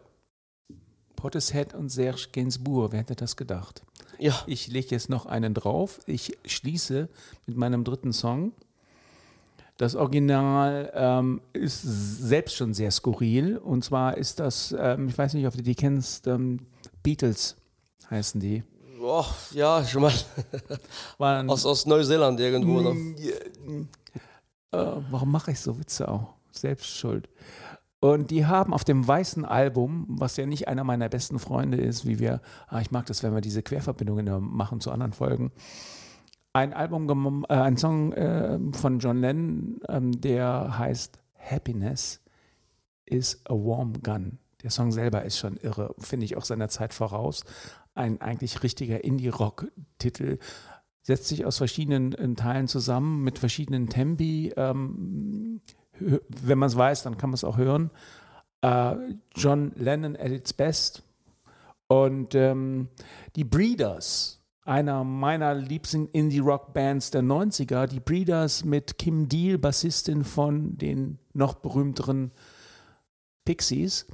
Portishead 1.16 1.74
und 1.74 1.90
Serge 1.90 2.28
Gainsbourg, 2.32 2.92
wer 2.92 3.00
hätte 3.00 3.14
das 3.14 3.36
gedacht? 3.36 3.82
Ja, 4.20 4.42
Ich 4.46 4.68
lege 4.68 4.88
jetzt 4.90 5.08
noch 5.08 5.26
einen 5.26 5.54
drauf. 5.54 6.00
Ich 6.06 6.36
schließe 6.44 7.08
mit 7.46 7.56
meinem 7.56 7.84
dritten 7.84 8.12
Song. 8.12 8.52
Das 9.78 9.94
Original 9.94 10.92
ähm, 10.94 11.40
ist 11.54 11.80
selbst 11.82 12.54
schon 12.54 12.74
sehr 12.74 12.90
skurril. 12.90 13.56
Und 13.56 13.82
zwar 13.82 14.18
ist 14.18 14.38
das, 14.38 14.74
ähm, 14.78 15.08
ich 15.08 15.16
weiß 15.16 15.32
nicht, 15.34 15.46
ob 15.46 15.56
du 15.56 15.62
die 15.62 15.74
kennst, 15.74 16.26
ähm, 16.26 16.66
Beatles 17.02 17.56
heißen 18.10 18.40
die. 18.40 18.62
oh, 19.00 19.24
ja, 19.52 19.82
schon 19.86 20.02
mal 20.02 20.12
Waren, 21.16 21.48
aus, 21.50 21.64
aus 21.64 21.86
Neuseeland 21.86 22.38
irgendwo. 22.40 22.80
Ne? 22.82 23.14
äh, 24.72 24.86
warum 25.10 25.32
mache 25.32 25.52
ich 25.52 25.60
so 25.60 25.78
Witze 25.78 26.08
auch? 26.08 26.34
Selbst 26.52 26.94
schuld. 26.94 27.28
Und 28.00 28.30
die 28.30 28.46
haben 28.46 28.72
auf 28.72 28.82
dem 28.82 29.06
weißen 29.06 29.44
Album, 29.44 30.06
was 30.08 30.38
ja 30.38 30.46
nicht 30.46 30.68
einer 30.68 30.84
meiner 30.84 31.10
besten 31.10 31.38
Freunde 31.38 31.76
ist, 31.76 32.06
wie 32.06 32.18
wir, 32.18 32.40
ah, 32.66 32.80
ich 32.80 32.90
mag 32.90 33.04
das, 33.06 33.22
wenn 33.22 33.34
wir 33.34 33.42
diese 33.42 33.62
Querverbindungen 33.62 34.42
machen 34.42 34.80
zu 34.80 34.90
anderen 34.90 35.12
Folgen, 35.12 35.52
ein 36.52 36.72
Album, 36.72 37.44
äh, 37.48 37.54
ein 37.54 37.76
Song 37.76 38.12
äh, 38.12 38.58
von 38.72 38.98
John 38.98 39.20
Lennon, 39.20 39.80
ähm, 39.88 40.20
der 40.20 40.78
heißt 40.78 41.20
Happiness 41.38 42.20
is 43.04 43.40
a 43.44 43.54
Warm 43.54 44.02
Gun. 44.02 44.38
Der 44.62 44.70
Song 44.70 44.92
selber 44.92 45.24
ist 45.24 45.38
schon 45.38 45.56
irre, 45.56 45.94
finde 45.98 46.24
ich 46.24 46.36
auch 46.36 46.44
seiner 46.44 46.68
Zeit 46.68 46.92
voraus. 46.92 47.44
Ein 47.94 48.20
eigentlich 48.20 48.62
richtiger 48.62 49.04
Indie-Rock-Titel. 49.04 50.38
Setzt 51.02 51.28
sich 51.28 51.44
aus 51.44 51.58
verschiedenen 51.58 52.12
äh, 52.14 52.34
Teilen 52.34 52.66
zusammen 52.66 53.22
mit 53.22 53.38
verschiedenen 53.38 53.88
Tempi. 53.88 54.52
Ähm, 54.56 55.60
wenn 56.00 56.58
man 56.58 56.68
es 56.68 56.76
weiß, 56.76 57.02
dann 57.02 57.16
kann 57.16 57.30
man 57.30 57.34
es 57.34 57.44
auch 57.44 57.56
hören. 57.56 57.90
Äh, 58.62 58.94
John 59.34 59.72
Lennon 59.76 60.16
at 60.16 60.30
its 60.30 60.52
best. 60.52 61.02
Und 61.88 62.34
ähm, 62.34 62.88
die 63.34 63.44
Breeders, 63.44 64.40
einer 64.64 65.02
meiner 65.02 65.54
liebsten 65.54 66.06
Indie-Rock-Bands 66.08 67.10
der 67.10 67.22
90er, 67.22 67.86
die 67.86 68.00
Breeders 68.00 68.64
mit 68.64 68.98
Kim 68.98 69.28
Deal, 69.28 69.58
Bassistin 69.58 70.24
von 70.24 70.78
den 70.78 71.18
noch 71.32 71.54
berühmteren 71.54 72.30
Pixies, 73.44 74.06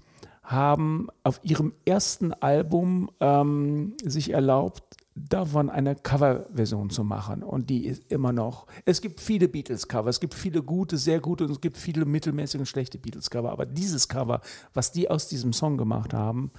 haben 0.42 1.08
auf 1.24 1.40
ihrem 1.42 1.74
ersten 1.84 2.32
Album 2.32 3.10
ähm, 3.20 3.96
sich 4.02 4.32
erlaubt, 4.32 4.96
davon 5.16 5.70
eine 5.70 5.96
Coverversion 5.96 6.90
zu 6.90 7.02
machen. 7.02 7.42
Und 7.42 7.70
die 7.70 7.86
ist 7.86 8.04
immer 8.12 8.32
noch. 8.32 8.66
Es 8.84 9.00
gibt 9.00 9.20
viele 9.20 9.48
Beatles-Cover, 9.48 10.10
es 10.10 10.20
gibt 10.20 10.34
viele 10.34 10.62
gute, 10.62 10.98
sehr 10.98 11.20
gute 11.20 11.44
und 11.44 11.50
es 11.50 11.60
gibt 11.60 11.78
viele 11.78 12.04
mittelmäßige 12.04 12.60
und 12.60 12.66
schlechte 12.66 12.98
Beatles-Cover. 12.98 13.50
Aber 13.50 13.66
dieses 13.66 14.08
Cover, 14.08 14.40
was 14.74 14.92
die 14.92 15.10
aus 15.10 15.26
diesem 15.28 15.52
Song 15.52 15.78
gemacht 15.78 16.12
haben, 16.12 16.52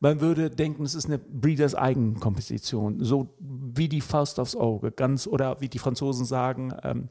Man 0.00 0.20
würde 0.20 0.48
denken, 0.48 0.84
es 0.84 0.94
ist 0.94 1.06
eine 1.06 1.18
Breeders 1.18 1.74
Eigenkomposition, 1.74 3.02
so 3.02 3.34
wie 3.40 3.88
die 3.88 4.00
Faust 4.00 4.38
aufs 4.38 4.54
Auge, 4.54 4.92
ganz 4.92 5.26
oder 5.26 5.60
wie 5.60 5.68
die 5.68 5.80
Franzosen 5.80 6.24
sagen, 6.24 6.72
ähm, 6.84 7.08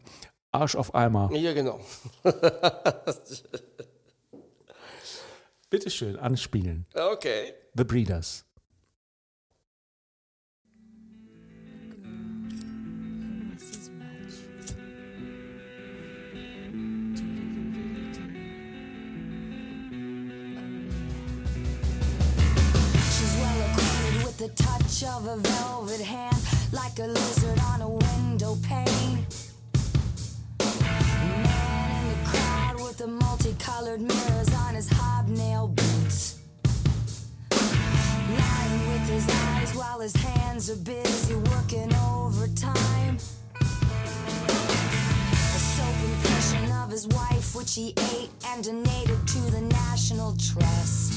Arsch 0.54 0.78
auf 0.78 0.96
Eimer. 0.96 1.30
Ja, 1.34 1.54
genau. 1.54 1.82
Bitteschön, 5.70 6.16
anspielen. 6.16 6.86
Okay. 6.94 7.54
The 7.76 7.84
Breeders. 7.84 8.47
The 24.48 24.64
touch 24.64 25.04
of 25.04 25.28
a 25.28 25.36
velvet 25.38 26.02
hand, 26.02 26.38
like 26.72 26.98
a 27.00 27.08
lizard 27.08 27.60
on 27.60 27.82
a 27.82 27.90
window 27.90 28.56
pane. 28.64 29.26
Man 30.60 31.92
in 32.00 32.10
the 32.10 32.16
crowd 32.30 32.76
with 32.76 32.98
the 32.98 33.08
multicolored 33.08 34.02
mirrors 34.02 34.54
on 34.54 34.76
his 34.76 34.90
hobnail 34.90 35.68
boots. 35.68 36.40
Lying 37.52 38.92
with 38.92 39.10
his 39.10 39.28
eyes 39.30 39.76
while 39.76 40.00
his 40.00 40.16
hands 40.16 40.70
are 40.70 40.78
busy 40.78 41.36
working 41.36 41.94
overtime. 41.96 43.18
A 43.60 43.64
soap 45.74 45.96
impression 46.06 46.72
of 46.72 46.90
his 46.90 47.08
wife, 47.08 47.54
which 47.56 47.76
he 47.76 47.94
ate 48.14 48.30
and 48.48 48.64
donated 48.64 49.28
to 49.28 49.40
the 49.52 49.62
National 49.62 50.38
Trust. 50.38 51.17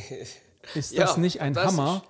Ist 0.74 0.92
Ja, 0.92 1.04
das 1.06 1.16
nicht 1.16 1.40
ein 1.40 1.54
das 1.54 1.66
Hammer? 1.66 2.02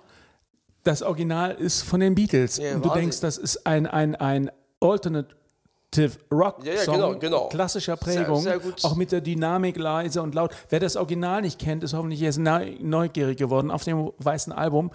Das 0.83 1.01
Original 1.03 1.51
ist 1.55 1.81
von 1.83 1.99
den 1.99 2.15
Beatles. 2.15 2.57
Ja, 2.57 2.75
und 2.75 2.83
du 2.83 2.89
Wahnsinn. 2.89 3.01
denkst, 3.03 3.19
das 3.19 3.37
ist 3.37 3.67
ein, 3.67 3.85
ein, 3.87 4.15
ein 4.15 4.49
Alternative 4.79 6.17
Rock 6.31 6.63
Ja, 6.63 6.73
ja, 6.73 6.81
Song 6.81 6.95
genau, 6.95 7.17
genau. 7.19 7.47
klassischer 7.49 7.97
Sehr- 7.97 8.15
Prägung, 8.23 8.41
sehr 8.41 8.59
gut. 8.59 8.83
auch 8.85 8.95
mit 8.95 9.11
der 9.11 9.21
Dynamik 9.21 9.77
leise 9.77 10.21
und 10.21 10.33
laut. 10.35 10.51
Wer 10.69 10.79
das 10.79 10.95
Original 10.95 11.41
nicht 11.41 11.59
kennt, 11.59 11.83
ist 11.83 11.93
hoffentlich 11.93 12.19
jetzt 12.19 12.37
neu- 12.39 12.75
neugierig 12.79 13.37
geworden 13.37 13.69
auf 13.71 13.83
dem 13.83 14.11
weißen 14.17 14.53
Album. 14.53 14.91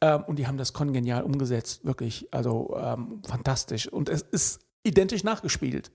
Ähm, 0.00 0.24
und 0.26 0.36
die 0.38 0.46
haben 0.46 0.58
das 0.58 0.72
kongenial 0.72 1.22
umgesetzt, 1.22 1.84
wirklich, 1.84 2.28
also 2.32 2.76
ähm, 2.80 3.22
fantastisch. 3.28 3.86
Und 3.88 4.08
es 4.08 4.22
ist 4.22 4.60
identisch 4.82 5.24
nachgespielt. 5.24 5.90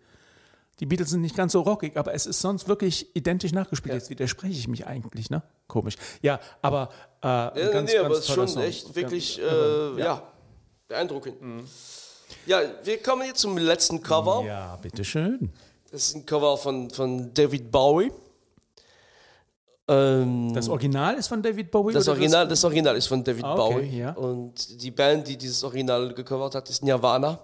Die 0.79 0.85
Beatles 0.87 1.11
sind 1.11 1.21
nicht 1.21 1.35
ganz 1.35 1.51
so 1.51 1.61
rockig, 1.61 1.95
aber 1.95 2.13
es 2.15 2.25
ist 2.25 2.41
sonst 2.41 2.67
wirklich 2.67 3.15
identisch 3.15 3.51
nachgespielt. 3.51 3.93
Jetzt 3.93 4.09
widerspreche 4.09 4.53
ich 4.57 4.67
mich 4.67 4.87
eigentlich, 4.87 5.29
ne? 5.29 5.43
Komisch. 5.67 5.95
Ja, 6.23 6.39
aber 6.63 6.89
äh, 7.21 7.27
Ja, 7.27 7.51
ganz, 7.71 7.91
nee, 7.91 7.97
aber 7.99 8.09
ganz 8.09 8.19
es 8.23 8.29
ist 8.29 8.35
schon 8.35 8.47
Song. 8.47 8.63
echt 8.63 8.95
wirklich, 8.95 9.37
Ja, 9.37 9.43
äh, 9.43 9.99
ja. 9.99 10.23
beeindruckend. 10.87 11.35
Ja, 12.47 12.61
wir 12.83 12.97
kommen 13.03 13.27
jetzt 13.27 13.41
zum 13.41 13.57
letzten 13.57 14.01
Cover. 14.01 14.43
Ja, 14.45 14.75
bitteschön. 14.77 15.51
Das 15.91 16.03
ist 16.07 16.15
ein 16.15 16.25
Cover 16.25 16.57
von, 16.57 16.89
von 16.89 17.31
David 17.33 17.69
Bowie. 17.71 18.11
Ähm, 19.87 20.53
Das 20.53 20.69
Original 20.69 21.15
ist 21.15 21.27
von 21.27 21.41
David 21.43 21.69
Bowie? 21.69 21.93
das, 21.93 22.07
Original, 22.07 22.47
das 22.47 22.63
Original 22.63 22.95
ist 22.95 23.07
von 23.07 23.23
David 23.23 23.43
Ah, 23.43 23.55
okay, 23.55 23.73
Bowie. 23.73 23.97
ja. 23.99 24.11
Und 24.13 24.81
die 24.81 24.91
Band, 24.91 25.27
die 25.27 25.37
dieses 25.37 25.63
Original 25.63 26.13
gecovert 26.13 26.55
hat, 26.55 26.69
ist 26.69 26.83
Nirvana. 26.83 27.39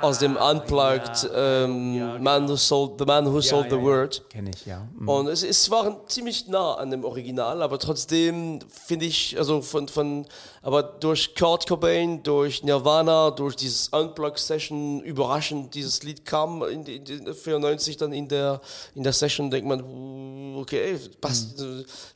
Aus 0.00 0.20
dem 0.20 0.36
Unplugged 0.36 1.28
ähm, 1.34 2.22
Man 2.22 2.48
Who 2.48 2.56
Sold, 2.56 2.98
The 2.98 3.04
Man 3.04 3.30
Who 3.30 3.42
Sold 3.42 3.68
the 3.68 3.76
Word. 3.76 4.22
Kenne 4.30 4.50
ich, 4.54 4.64
ja. 4.64 4.88
Mhm. 4.98 5.06
Und 5.06 5.26
es, 5.28 5.42
es 5.42 5.70
war 5.70 6.06
ziemlich 6.06 6.48
nah 6.48 6.76
an 6.76 6.90
dem 6.90 7.04
Original, 7.04 7.60
aber 7.60 7.78
trotzdem 7.78 8.60
finde 8.70 9.04
ich, 9.04 9.36
also 9.36 9.60
von, 9.60 9.86
von, 9.88 10.26
aber 10.62 10.82
durch 10.82 11.34
Kurt 11.34 11.68
Cobain, 11.68 12.22
durch 12.22 12.62
Nirvana, 12.62 13.32
durch 13.32 13.54
dieses 13.54 13.88
Unplugged-Session, 13.88 15.02
überraschend 15.02 15.74
dieses 15.74 16.02
Lied 16.04 16.24
kam 16.24 16.62
in, 16.62 16.86
in, 16.86 17.04
die 17.04 17.34
94 17.34 17.98
dann 17.98 18.14
in 18.14 18.28
der, 18.28 18.62
in 18.94 19.02
der 19.02 19.12
Session, 19.12 19.50
denkt 19.50 19.68
man, 19.68 20.56
okay, 20.56 20.98
passt. 21.20 21.62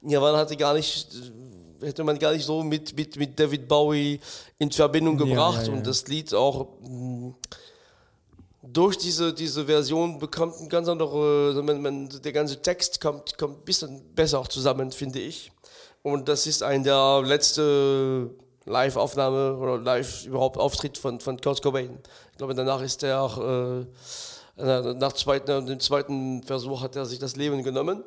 Nirvana 0.00 0.38
hatte 0.38 0.56
gar 0.56 0.72
nicht, 0.72 1.08
hätte 1.80 2.04
man 2.04 2.18
gar 2.18 2.32
nicht 2.32 2.44
so 2.44 2.62
mit, 2.62 2.96
mit, 2.96 3.16
mit 3.16 3.38
David 3.38 3.68
Bowie 3.68 4.20
in 4.58 4.70
Verbindung 4.70 5.18
Ja, 5.18 5.24
gebracht 5.24 5.66
ja, 5.66 5.72
ja. 5.72 5.78
und 5.78 5.86
das 5.86 6.06
Lied 6.08 6.34
auch 6.34 6.68
mh, 6.80 7.34
durch 8.62 8.98
diese, 8.98 9.32
diese 9.32 9.66
Version 9.66 10.18
bekommt 10.18 10.60
ein 10.60 10.68
ganz 10.68 10.88
andere, 10.88 11.48
also 11.48 11.62
man, 11.62 11.80
man, 11.80 12.08
der 12.08 12.32
ganze 12.32 12.60
Text 12.60 13.00
kommt, 13.00 13.38
kommt 13.38 13.58
ein 13.58 13.64
bisschen 13.64 14.14
besser 14.14 14.40
auch 14.40 14.48
zusammen, 14.48 14.92
finde 14.92 15.20
ich. 15.20 15.52
Und 16.02 16.28
das 16.28 16.46
ist 16.46 16.62
ein 16.62 16.84
der 16.84 17.22
letzte 17.24 18.30
Live-Aufnahme 18.66 19.56
oder 19.56 19.78
live 19.78 20.26
überhaupt 20.26 20.58
Auftritt 20.58 20.98
von, 20.98 21.20
von 21.20 21.40
Kurt 21.40 21.62
Cobain. 21.62 21.98
Ich 22.32 22.38
glaube, 22.38 22.54
danach 22.54 22.82
ist 22.82 23.02
er 23.02 23.22
auch, 23.22 23.38
äh, 23.38 23.86
nach, 24.56 24.94
nach 24.94 25.12
zweiten, 25.12 25.66
dem 25.66 25.80
zweiten 25.80 26.42
Versuch 26.42 26.82
hat 26.82 26.96
er 26.96 27.06
sich 27.06 27.18
das 27.18 27.36
Leben 27.36 27.62
genommen. 27.62 28.04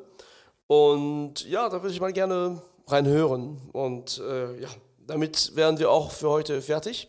Und 0.68 1.46
ja, 1.48 1.68
da 1.68 1.82
würde 1.82 1.92
ich 1.92 2.00
mal 2.00 2.12
gerne 2.12 2.62
reinhören. 2.86 3.60
Und 3.72 4.18
äh, 4.18 4.60
ja, 4.60 4.68
damit 5.06 5.54
wären 5.56 5.78
wir 5.78 5.90
auch 5.90 6.10
für 6.10 6.30
heute 6.30 6.62
fertig. 6.62 7.08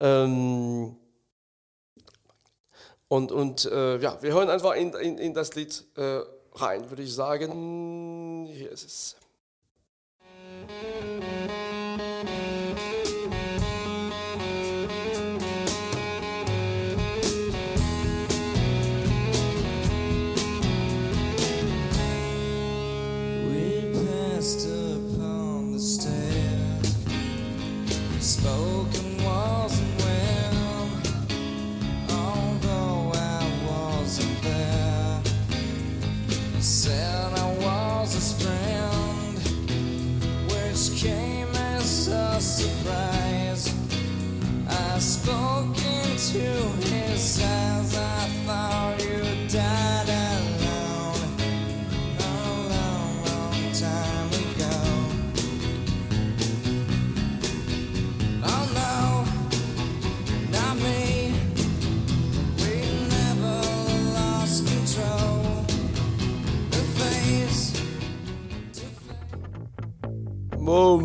Ähm, 0.00 0.96
und 3.08 3.30
und 3.32 3.66
äh, 3.66 3.98
ja, 3.98 4.20
wir 4.22 4.32
hören 4.32 4.48
einfach 4.48 4.74
in, 4.74 4.92
in, 4.94 5.18
in 5.18 5.34
das 5.34 5.54
Lied 5.54 5.84
äh, 5.96 6.20
rein, 6.54 6.88
würde 6.90 7.02
ich 7.02 7.14
sagen. 7.14 8.46
Hier 8.46 8.70
ist 8.70 8.84
es. 8.84 9.16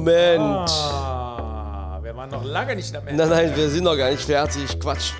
Moment. 0.08 0.70
Ah, 0.70 2.00
wir 2.02 2.16
waren 2.16 2.30
noch 2.30 2.46
lange 2.46 2.78
nicht 2.78 2.96
am 2.96 3.06
Ende. 3.08 3.28
Nein, 3.28 3.48
nein, 3.48 3.56
wir 3.58 3.70
sind 3.70 3.84
noch 3.84 3.98
gar 3.98 4.10
nicht 4.10 4.24
fertig. 4.24 4.80
Quatsch. 4.80 5.12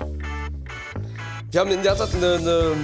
Wir 1.50 1.60
haben 1.60 1.70
in 1.70 1.82
der 1.82 1.94
Tat 1.94 2.08
eine, 2.14 2.36
eine, 2.36 2.74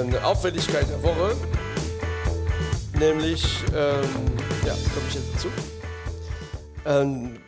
eine 0.00 0.24
Auffälligkeit 0.24 0.88
der 0.88 1.02
Woche. 1.02 1.36
Nämlich, 2.98 3.44
ähm, 3.76 4.08
ja, 4.64 4.72
komme 4.72 5.06
ich 5.08 5.16
jetzt 5.16 5.34
dazu. 5.34 5.48
Ein 6.86 7.42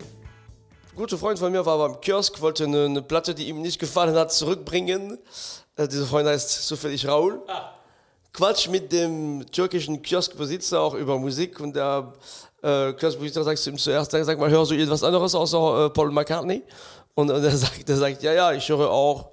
guter 0.94 1.16
Freund 1.16 1.38
von 1.38 1.52
mir 1.52 1.64
war 1.64 1.78
beim 1.78 2.02
Kiosk, 2.02 2.42
wollte 2.42 2.64
eine, 2.64 2.84
eine 2.84 3.00
Platte, 3.00 3.34
die 3.34 3.48
ihm 3.48 3.62
nicht 3.62 3.78
gefallen 3.78 4.14
hat, 4.14 4.30
zurückbringen. 4.30 5.18
Äh, 5.76 5.88
dieser 5.88 6.04
Freund 6.04 6.28
heißt 6.28 6.66
zufällig 6.66 7.08
Raul. 7.08 7.40
Quatsch 8.32 8.68
mit 8.68 8.90
dem 8.92 9.44
türkischen 9.52 10.00
Kioskbesitzer 10.00 10.80
auch 10.80 10.94
über 10.94 11.18
Musik 11.18 11.60
und 11.60 11.76
der 11.76 12.14
äh, 12.62 12.94
Kioskbesitzer 12.94 13.44
sagt 13.44 13.58
zu 13.58 13.70
ihm 13.70 13.76
zuerst, 13.76 14.10
sag 14.10 14.38
mal, 14.38 14.48
hörst 14.48 14.70
du 14.70 14.74
irgendwas 14.74 15.02
anderes 15.02 15.34
außer 15.34 15.86
äh, 15.86 15.90
Paul 15.90 16.10
McCartney? 16.10 16.62
Und, 17.14 17.30
und 17.30 17.44
er, 17.44 17.50
sagt, 17.56 17.88
er 17.88 17.96
sagt, 17.96 18.22
ja, 18.22 18.32
ja, 18.32 18.52
ich 18.52 18.66
höre 18.68 18.90
auch 18.90 19.28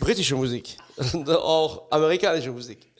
britische 0.00 0.36
Musik 0.36 0.78
und 1.12 1.28
auch 1.28 1.82
amerikanische 1.90 2.50
Musik. 2.50 2.90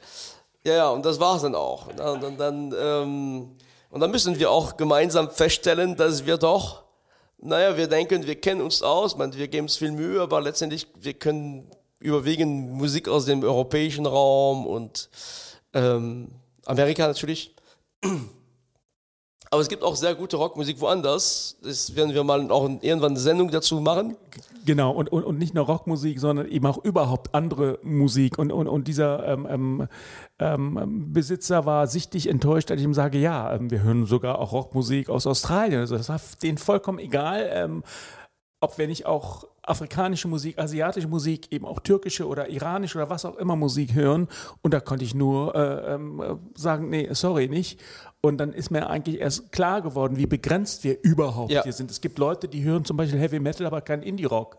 Ja, 0.62 0.74
ja, 0.74 0.88
und 0.90 1.04
das 1.06 1.18
war's 1.18 1.40
dann 1.40 1.54
auch. 1.54 1.86
Und 1.86 1.98
dann, 1.98 2.20
dann, 2.20 2.36
dann, 2.36 2.74
ähm, 2.78 3.56
und 3.90 4.00
dann 4.00 4.10
müssen 4.10 4.38
wir 4.38 4.50
auch 4.50 4.76
gemeinsam 4.76 5.30
feststellen, 5.30 5.96
dass 5.96 6.26
wir 6.26 6.36
doch, 6.36 6.84
naja, 7.38 7.76
wir 7.76 7.86
denken, 7.86 8.26
wir 8.26 8.38
kennen 8.40 8.60
uns 8.60 8.82
aus, 8.82 9.16
man, 9.16 9.34
wir 9.34 9.48
geben 9.48 9.66
uns 9.66 9.76
viel 9.76 9.92
Mühe, 9.92 10.20
aber 10.20 10.42
letztendlich, 10.42 10.86
wir 10.96 11.14
können 11.14 11.70
überwiegend 12.04 12.70
Musik 12.72 13.08
aus 13.08 13.24
dem 13.24 13.42
europäischen 13.42 14.06
Raum 14.06 14.66
und 14.66 15.08
ähm, 15.72 16.28
Amerika 16.66 17.06
natürlich. 17.06 17.54
Aber 19.50 19.62
es 19.62 19.68
gibt 19.68 19.82
auch 19.82 19.96
sehr 19.96 20.14
gute 20.14 20.36
Rockmusik 20.36 20.80
woanders. 20.80 21.56
Das 21.62 21.94
werden 21.94 22.12
wir 22.12 22.24
mal 22.24 22.50
auch 22.50 22.68
irgendwann 22.82 23.12
eine 23.12 23.20
Sendung 23.20 23.50
dazu 23.50 23.80
machen. 23.80 24.16
Genau, 24.66 24.90
und, 24.90 25.12
und, 25.12 25.24
und 25.24 25.38
nicht 25.38 25.54
nur 25.54 25.64
Rockmusik, 25.64 26.18
sondern 26.18 26.48
eben 26.48 26.66
auch 26.66 26.84
überhaupt 26.84 27.34
andere 27.34 27.78
Musik. 27.82 28.38
Und, 28.38 28.52
und, 28.52 28.66
und 28.66 28.88
dieser 28.88 29.26
ähm, 29.28 29.46
ähm, 29.48 29.88
ähm, 30.40 31.12
Besitzer 31.12 31.64
war 31.66 31.86
sichtlich 31.86 32.28
enttäuscht, 32.28 32.70
als 32.70 32.80
ich 32.80 32.84
ihm 32.84 32.94
sage, 32.94 33.18
ja, 33.18 33.54
ähm, 33.54 33.70
wir 33.70 33.82
hören 33.82 34.06
sogar 34.06 34.40
auch 34.40 34.52
Rockmusik 34.52 35.08
aus 35.08 35.26
Australien. 35.26 35.80
Also 35.80 35.96
das 35.96 36.08
war 36.08 36.20
denen 36.42 36.58
vollkommen 36.58 36.98
egal, 36.98 37.48
ähm, 37.50 37.84
ob 38.64 38.78
wir 38.78 38.86
nicht 38.88 39.06
auch 39.06 39.46
afrikanische 39.62 40.28
Musik, 40.28 40.58
asiatische 40.58 41.08
Musik, 41.08 41.52
eben 41.52 41.64
auch 41.64 41.80
türkische 41.80 42.26
oder 42.26 42.48
iranische 42.48 42.98
oder 42.98 43.08
was 43.10 43.24
auch 43.24 43.36
immer 43.36 43.56
Musik 43.56 43.94
hören. 43.94 44.28
Und 44.62 44.74
da 44.74 44.80
konnte 44.80 45.04
ich 45.04 45.14
nur 45.14 45.54
äh, 45.54 45.94
ähm, 45.94 46.40
sagen, 46.54 46.90
nee, 46.90 47.08
sorry, 47.12 47.48
nicht. 47.48 47.80
Und 48.20 48.38
dann 48.38 48.52
ist 48.52 48.70
mir 48.70 48.88
eigentlich 48.88 49.20
erst 49.20 49.52
klar 49.52 49.82
geworden, 49.82 50.16
wie 50.16 50.26
begrenzt 50.26 50.82
wir 50.84 50.96
überhaupt 51.02 51.52
Ja. 51.52 51.62
hier 51.62 51.72
sind. 51.72 51.90
Es 51.90 52.00
gibt 52.00 52.18
Leute, 52.18 52.48
die 52.48 52.62
hören 52.62 52.84
zum 52.84 52.96
Beispiel 52.96 53.18
Heavy 53.20 53.38
Metal, 53.38 53.66
aber 53.66 53.80
kein 53.82 54.02
Indie-Rock. 54.02 54.56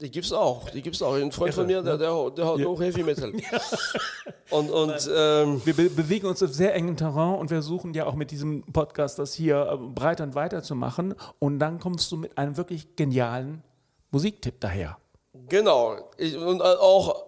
Die 0.00 0.10
gibt's 0.10 0.32
auch. 0.32 0.70
Die 0.70 0.80
gibt's 0.80 1.02
auch. 1.02 1.14
Ein 1.14 1.30
Freund 1.30 1.52
von 1.52 1.66
mir, 1.66 1.82
der, 1.82 1.98
der, 1.98 2.30
der 2.30 2.46
hat 2.46 2.66
auch 2.66 2.80
Heavy 2.80 3.02
Metal. 3.02 3.32
Und, 4.50 4.68
und 4.68 5.08
ähm, 5.14 5.62
Wir 5.64 5.74
be 5.74 5.88
bewegen 5.90 6.26
uns 6.26 6.42
auf 6.42 6.52
sehr 6.52 6.74
engem 6.74 6.96
Terrain 6.96 7.38
und 7.38 7.52
wir 7.52 7.62
suchen 7.62 7.94
ja 7.94 8.06
auch 8.06 8.16
mit 8.16 8.32
diesem 8.32 8.64
Podcast 8.72 9.20
das 9.20 9.32
hier 9.32 9.68
äh, 9.70 9.76
breiter 9.76 10.24
und 10.24 10.34
weiter 10.34 10.60
zu 10.64 10.74
machen. 10.74 11.14
Und 11.38 11.60
dann 11.60 11.78
kommst 11.78 12.10
du 12.10 12.16
mit 12.16 12.36
einem 12.36 12.56
wirklich 12.56 12.96
genialen 12.96 13.62
Musiktipp 14.10 14.60
daher. 14.60 14.98
Genau. 15.48 16.10
Ich, 16.16 16.36
und 16.36 16.60
auch 16.62 17.26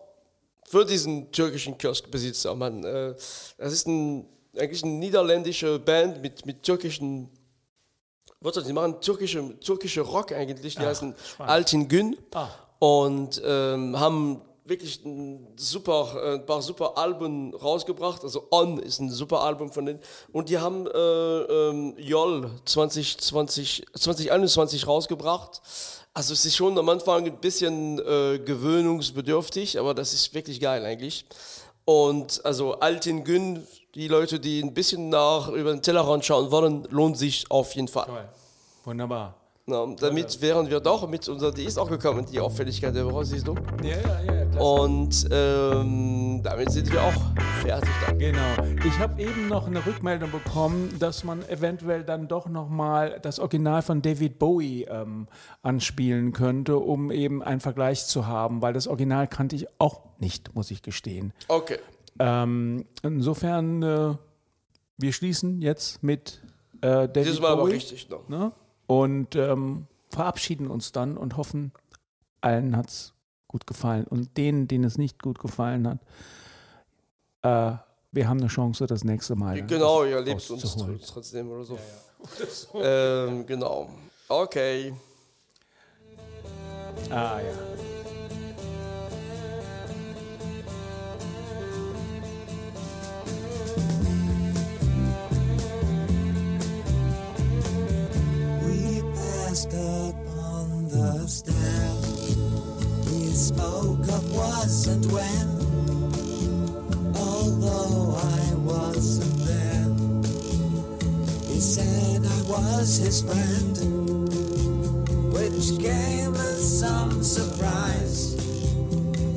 für 0.66 0.84
diesen 0.84 1.30
türkischen 1.30 1.78
Kioskbesitzer, 1.78 2.54
man, 2.56 2.82
äh, 2.82 3.14
das 3.56 3.72
ist 3.72 3.86
ein, 3.86 4.26
eigentlich 4.58 4.82
eine 4.82 4.94
niederländische 4.94 5.78
Band 5.78 6.22
mit, 6.22 6.44
mit 6.44 6.64
türkischen 6.64 7.28
Wörtern. 8.40 8.64
Die 8.66 8.72
machen 8.72 9.00
türkische, 9.00 9.58
türkische 9.60 10.00
Rock 10.00 10.32
eigentlich. 10.32 10.74
Die 10.74 10.84
heißen 10.84 11.14
Altin 11.38 11.86
Gün 11.86 12.16
Ah. 12.34 12.48
Und 12.82 13.40
ähm, 13.44 14.00
haben 14.00 14.40
wirklich 14.64 15.04
ein 15.04 15.46
super, 15.54 16.16
äh, 16.16 16.34
ein 16.34 16.46
paar 16.46 16.62
super 16.62 16.98
Alben 16.98 17.54
rausgebracht. 17.54 18.24
Also 18.24 18.48
On 18.50 18.80
ist 18.80 18.98
ein 18.98 19.08
super 19.08 19.42
Album 19.42 19.70
von 19.70 19.86
denen. 19.86 20.00
Und 20.32 20.48
die 20.48 20.58
haben 20.58 20.88
äh, 20.88 20.98
ähm, 20.98 21.94
Jol 21.96 22.50
2020, 22.64 23.86
2021 23.94 24.88
rausgebracht. 24.88 25.62
Also 26.12 26.32
es 26.32 26.44
ist 26.44 26.56
schon 26.56 26.76
am 26.76 26.88
Anfang 26.88 27.24
ein 27.24 27.36
bisschen 27.36 28.00
äh, 28.00 28.40
gewöhnungsbedürftig, 28.40 29.78
aber 29.78 29.94
das 29.94 30.12
ist 30.12 30.34
wirklich 30.34 30.58
geil 30.58 30.84
eigentlich. 30.84 31.24
Und 31.84 32.44
also 32.44 32.80
Altin 32.80 33.22
Gün, 33.22 33.64
die 33.94 34.08
Leute, 34.08 34.40
die 34.40 34.60
ein 34.60 34.74
bisschen 34.74 35.08
nach 35.08 35.48
über 35.50 35.70
den 35.70 35.82
Tellerrand 35.82 36.24
schauen 36.24 36.50
wollen, 36.50 36.82
lohnt 36.90 37.16
sich 37.16 37.48
auf 37.48 37.76
jeden 37.76 37.86
Fall. 37.86 38.08
Wunderbar. 38.82 39.41
Na, 39.64 39.86
damit 40.00 40.40
wären 40.42 40.68
wir 40.68 40.80
doch 40.80 41.08
mit 41.08 41.28
unserer, 41.28 41.52
die 41.52 41.62
ist 41.62 41.78
auch 41.78 41.88
gekommen, 41.88 42.26
die 42.26 42.40
Auffälligkeit 42.40 42.96
der 42.96 43.06
Woche, 43.06 43.24
siehst 43.24 43.46
du? 43.46 43.54
Ja, 43.84 43.96
ja, 44.26 44.42
ja. 44.42 44.60
Und 44.60 45.28
ähm, 45.30 46.40
damit 46.42 46.72
sind 46.72 46.92
wir 46.92 47.00
auch 47.00 47.14
fertig 47.62 47.88
dann. 48.04 48.18
Genau. 48.18 48.40
Ich 48.84 48.98
habe 48.98 49.22
eben 49.22 49.46
noch 49.46 49.68
eine 49.68 49.86
Rückmeldung 49.86 50.32
bekommen, 50.32 50.92
dass 50.98 51.22
man 51.22 51.48
eventuell 51.48 52.02
dann 52.02 52.26
doch 52.26 52.48
noch 52.48 52.68
mal 52.68 53.20
das 53.22 53.38
Original 53.38 53.82
von 53.82 54.02
David 54.02 54.40
Bowie 54.40 54.82
ähm, 54.90 55.28
anspielen 55.62 56.32
könnte, 56.32 56.78
um 56.78 57.12
eben 57.12 57.40
einen 57.40 57.60
Vergleich 57.60 58.04
zu 58.06 58.26
haben, 58.26 58.62
weil 58.62 58.72
das 58.72 58.88
Original 58.88 59.28
kannte 59.28 59.54
ich 59.54 59.68
auch 59.78 60.00
nicht, 60.18 60.56
muss 60.56 60.72
ich 60.72 60.82
gestehen. 60.82 61.32
Okay. 61.46 61.78
Ähm, 62.18 62.84
insofern, 63.04 63.80
äh, 63.84 64.14
wir 64.98 65.12
schließen 65.12 65.62
jetzt 65.62 66.02
mit 66.02 66.40
äh, 66.80 67.06
David 67.06 67.16
Dieses 67.16 67.40
Mal 67.40 67.52
aber 67.52 67.62
Bowie 67.62 67.74
richtig 67.74 68.08
noch. 68.10 68.28
ne? 68.28 68.50
Und 69.00 69.36
ähm, 69.36 69.86
verabschieden 70.10 70.66
uns 70.66 70.92
dann 70.92 71.16
und 71.16 71.38
hoffen, 71.38 71.72
allen 72.42 72.76
hat 72.76 72.88
es 72.88 73.14
gut 73.48 73.66
gefallen. 73.66 74.06
Und 74.06 74.36
denen, 74.36 74.68
denen 74.68 74.84
es 74.84 74.98
nicht 74.98 75.22
gut 75.22 75.38
gefallen 75.38 75.88
hat, 75.88 75.98
äh, 77.42 77.78
wir 78.14 78.28
haben 78.28 78.40
eine 78.40 78.48
Chance, 78.48 78.86
das 78.86 79.04
nächste 79.04 79.34
Mal. 79.34 79.66
Genau, 79.66 80.04
ihr 80.04 80.20
lebt 80.20 80.50
uns 80.50 80.76
trotzdem 81.06 81.50
oder 81.50 81.64
so. 81.64 81.78
ähm, 82.74 83.46
genau. 83.46 83.88
Okay. 84.28 84.92
Ah, 87.10 87.40
ja. 87.40 87.81
Spoke 103.62 104.08
of 104.08 104.34
was 104.34 104.86
and 104.88 105.04
when, 105.12 105.48
although 107.14 108.16
I 108.16 108.54
wasn't 108.56 109.36
there. 109.46 109.86
He 111.46 111.60
said 111.60 112.22
I 112.26 112.40
was 112.50 112.96
his 112.96 113.22
friend, 113.22 113.74
which 115.32 115.78
came 115.78 116.34
as 116.34 116.80
some 116.80 117.22
surprise. 117.22 118.34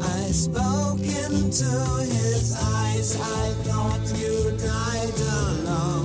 I 0.01 0.31
spoke 0.31 1.01
into 1.01 1.71
his 2.17 2.57
eyes. 2.59 3.15
I 3.21 3.53
thought 3.65 4.05
you 4.17 4.57
died 4.57 5.19
alone 5.19 6.04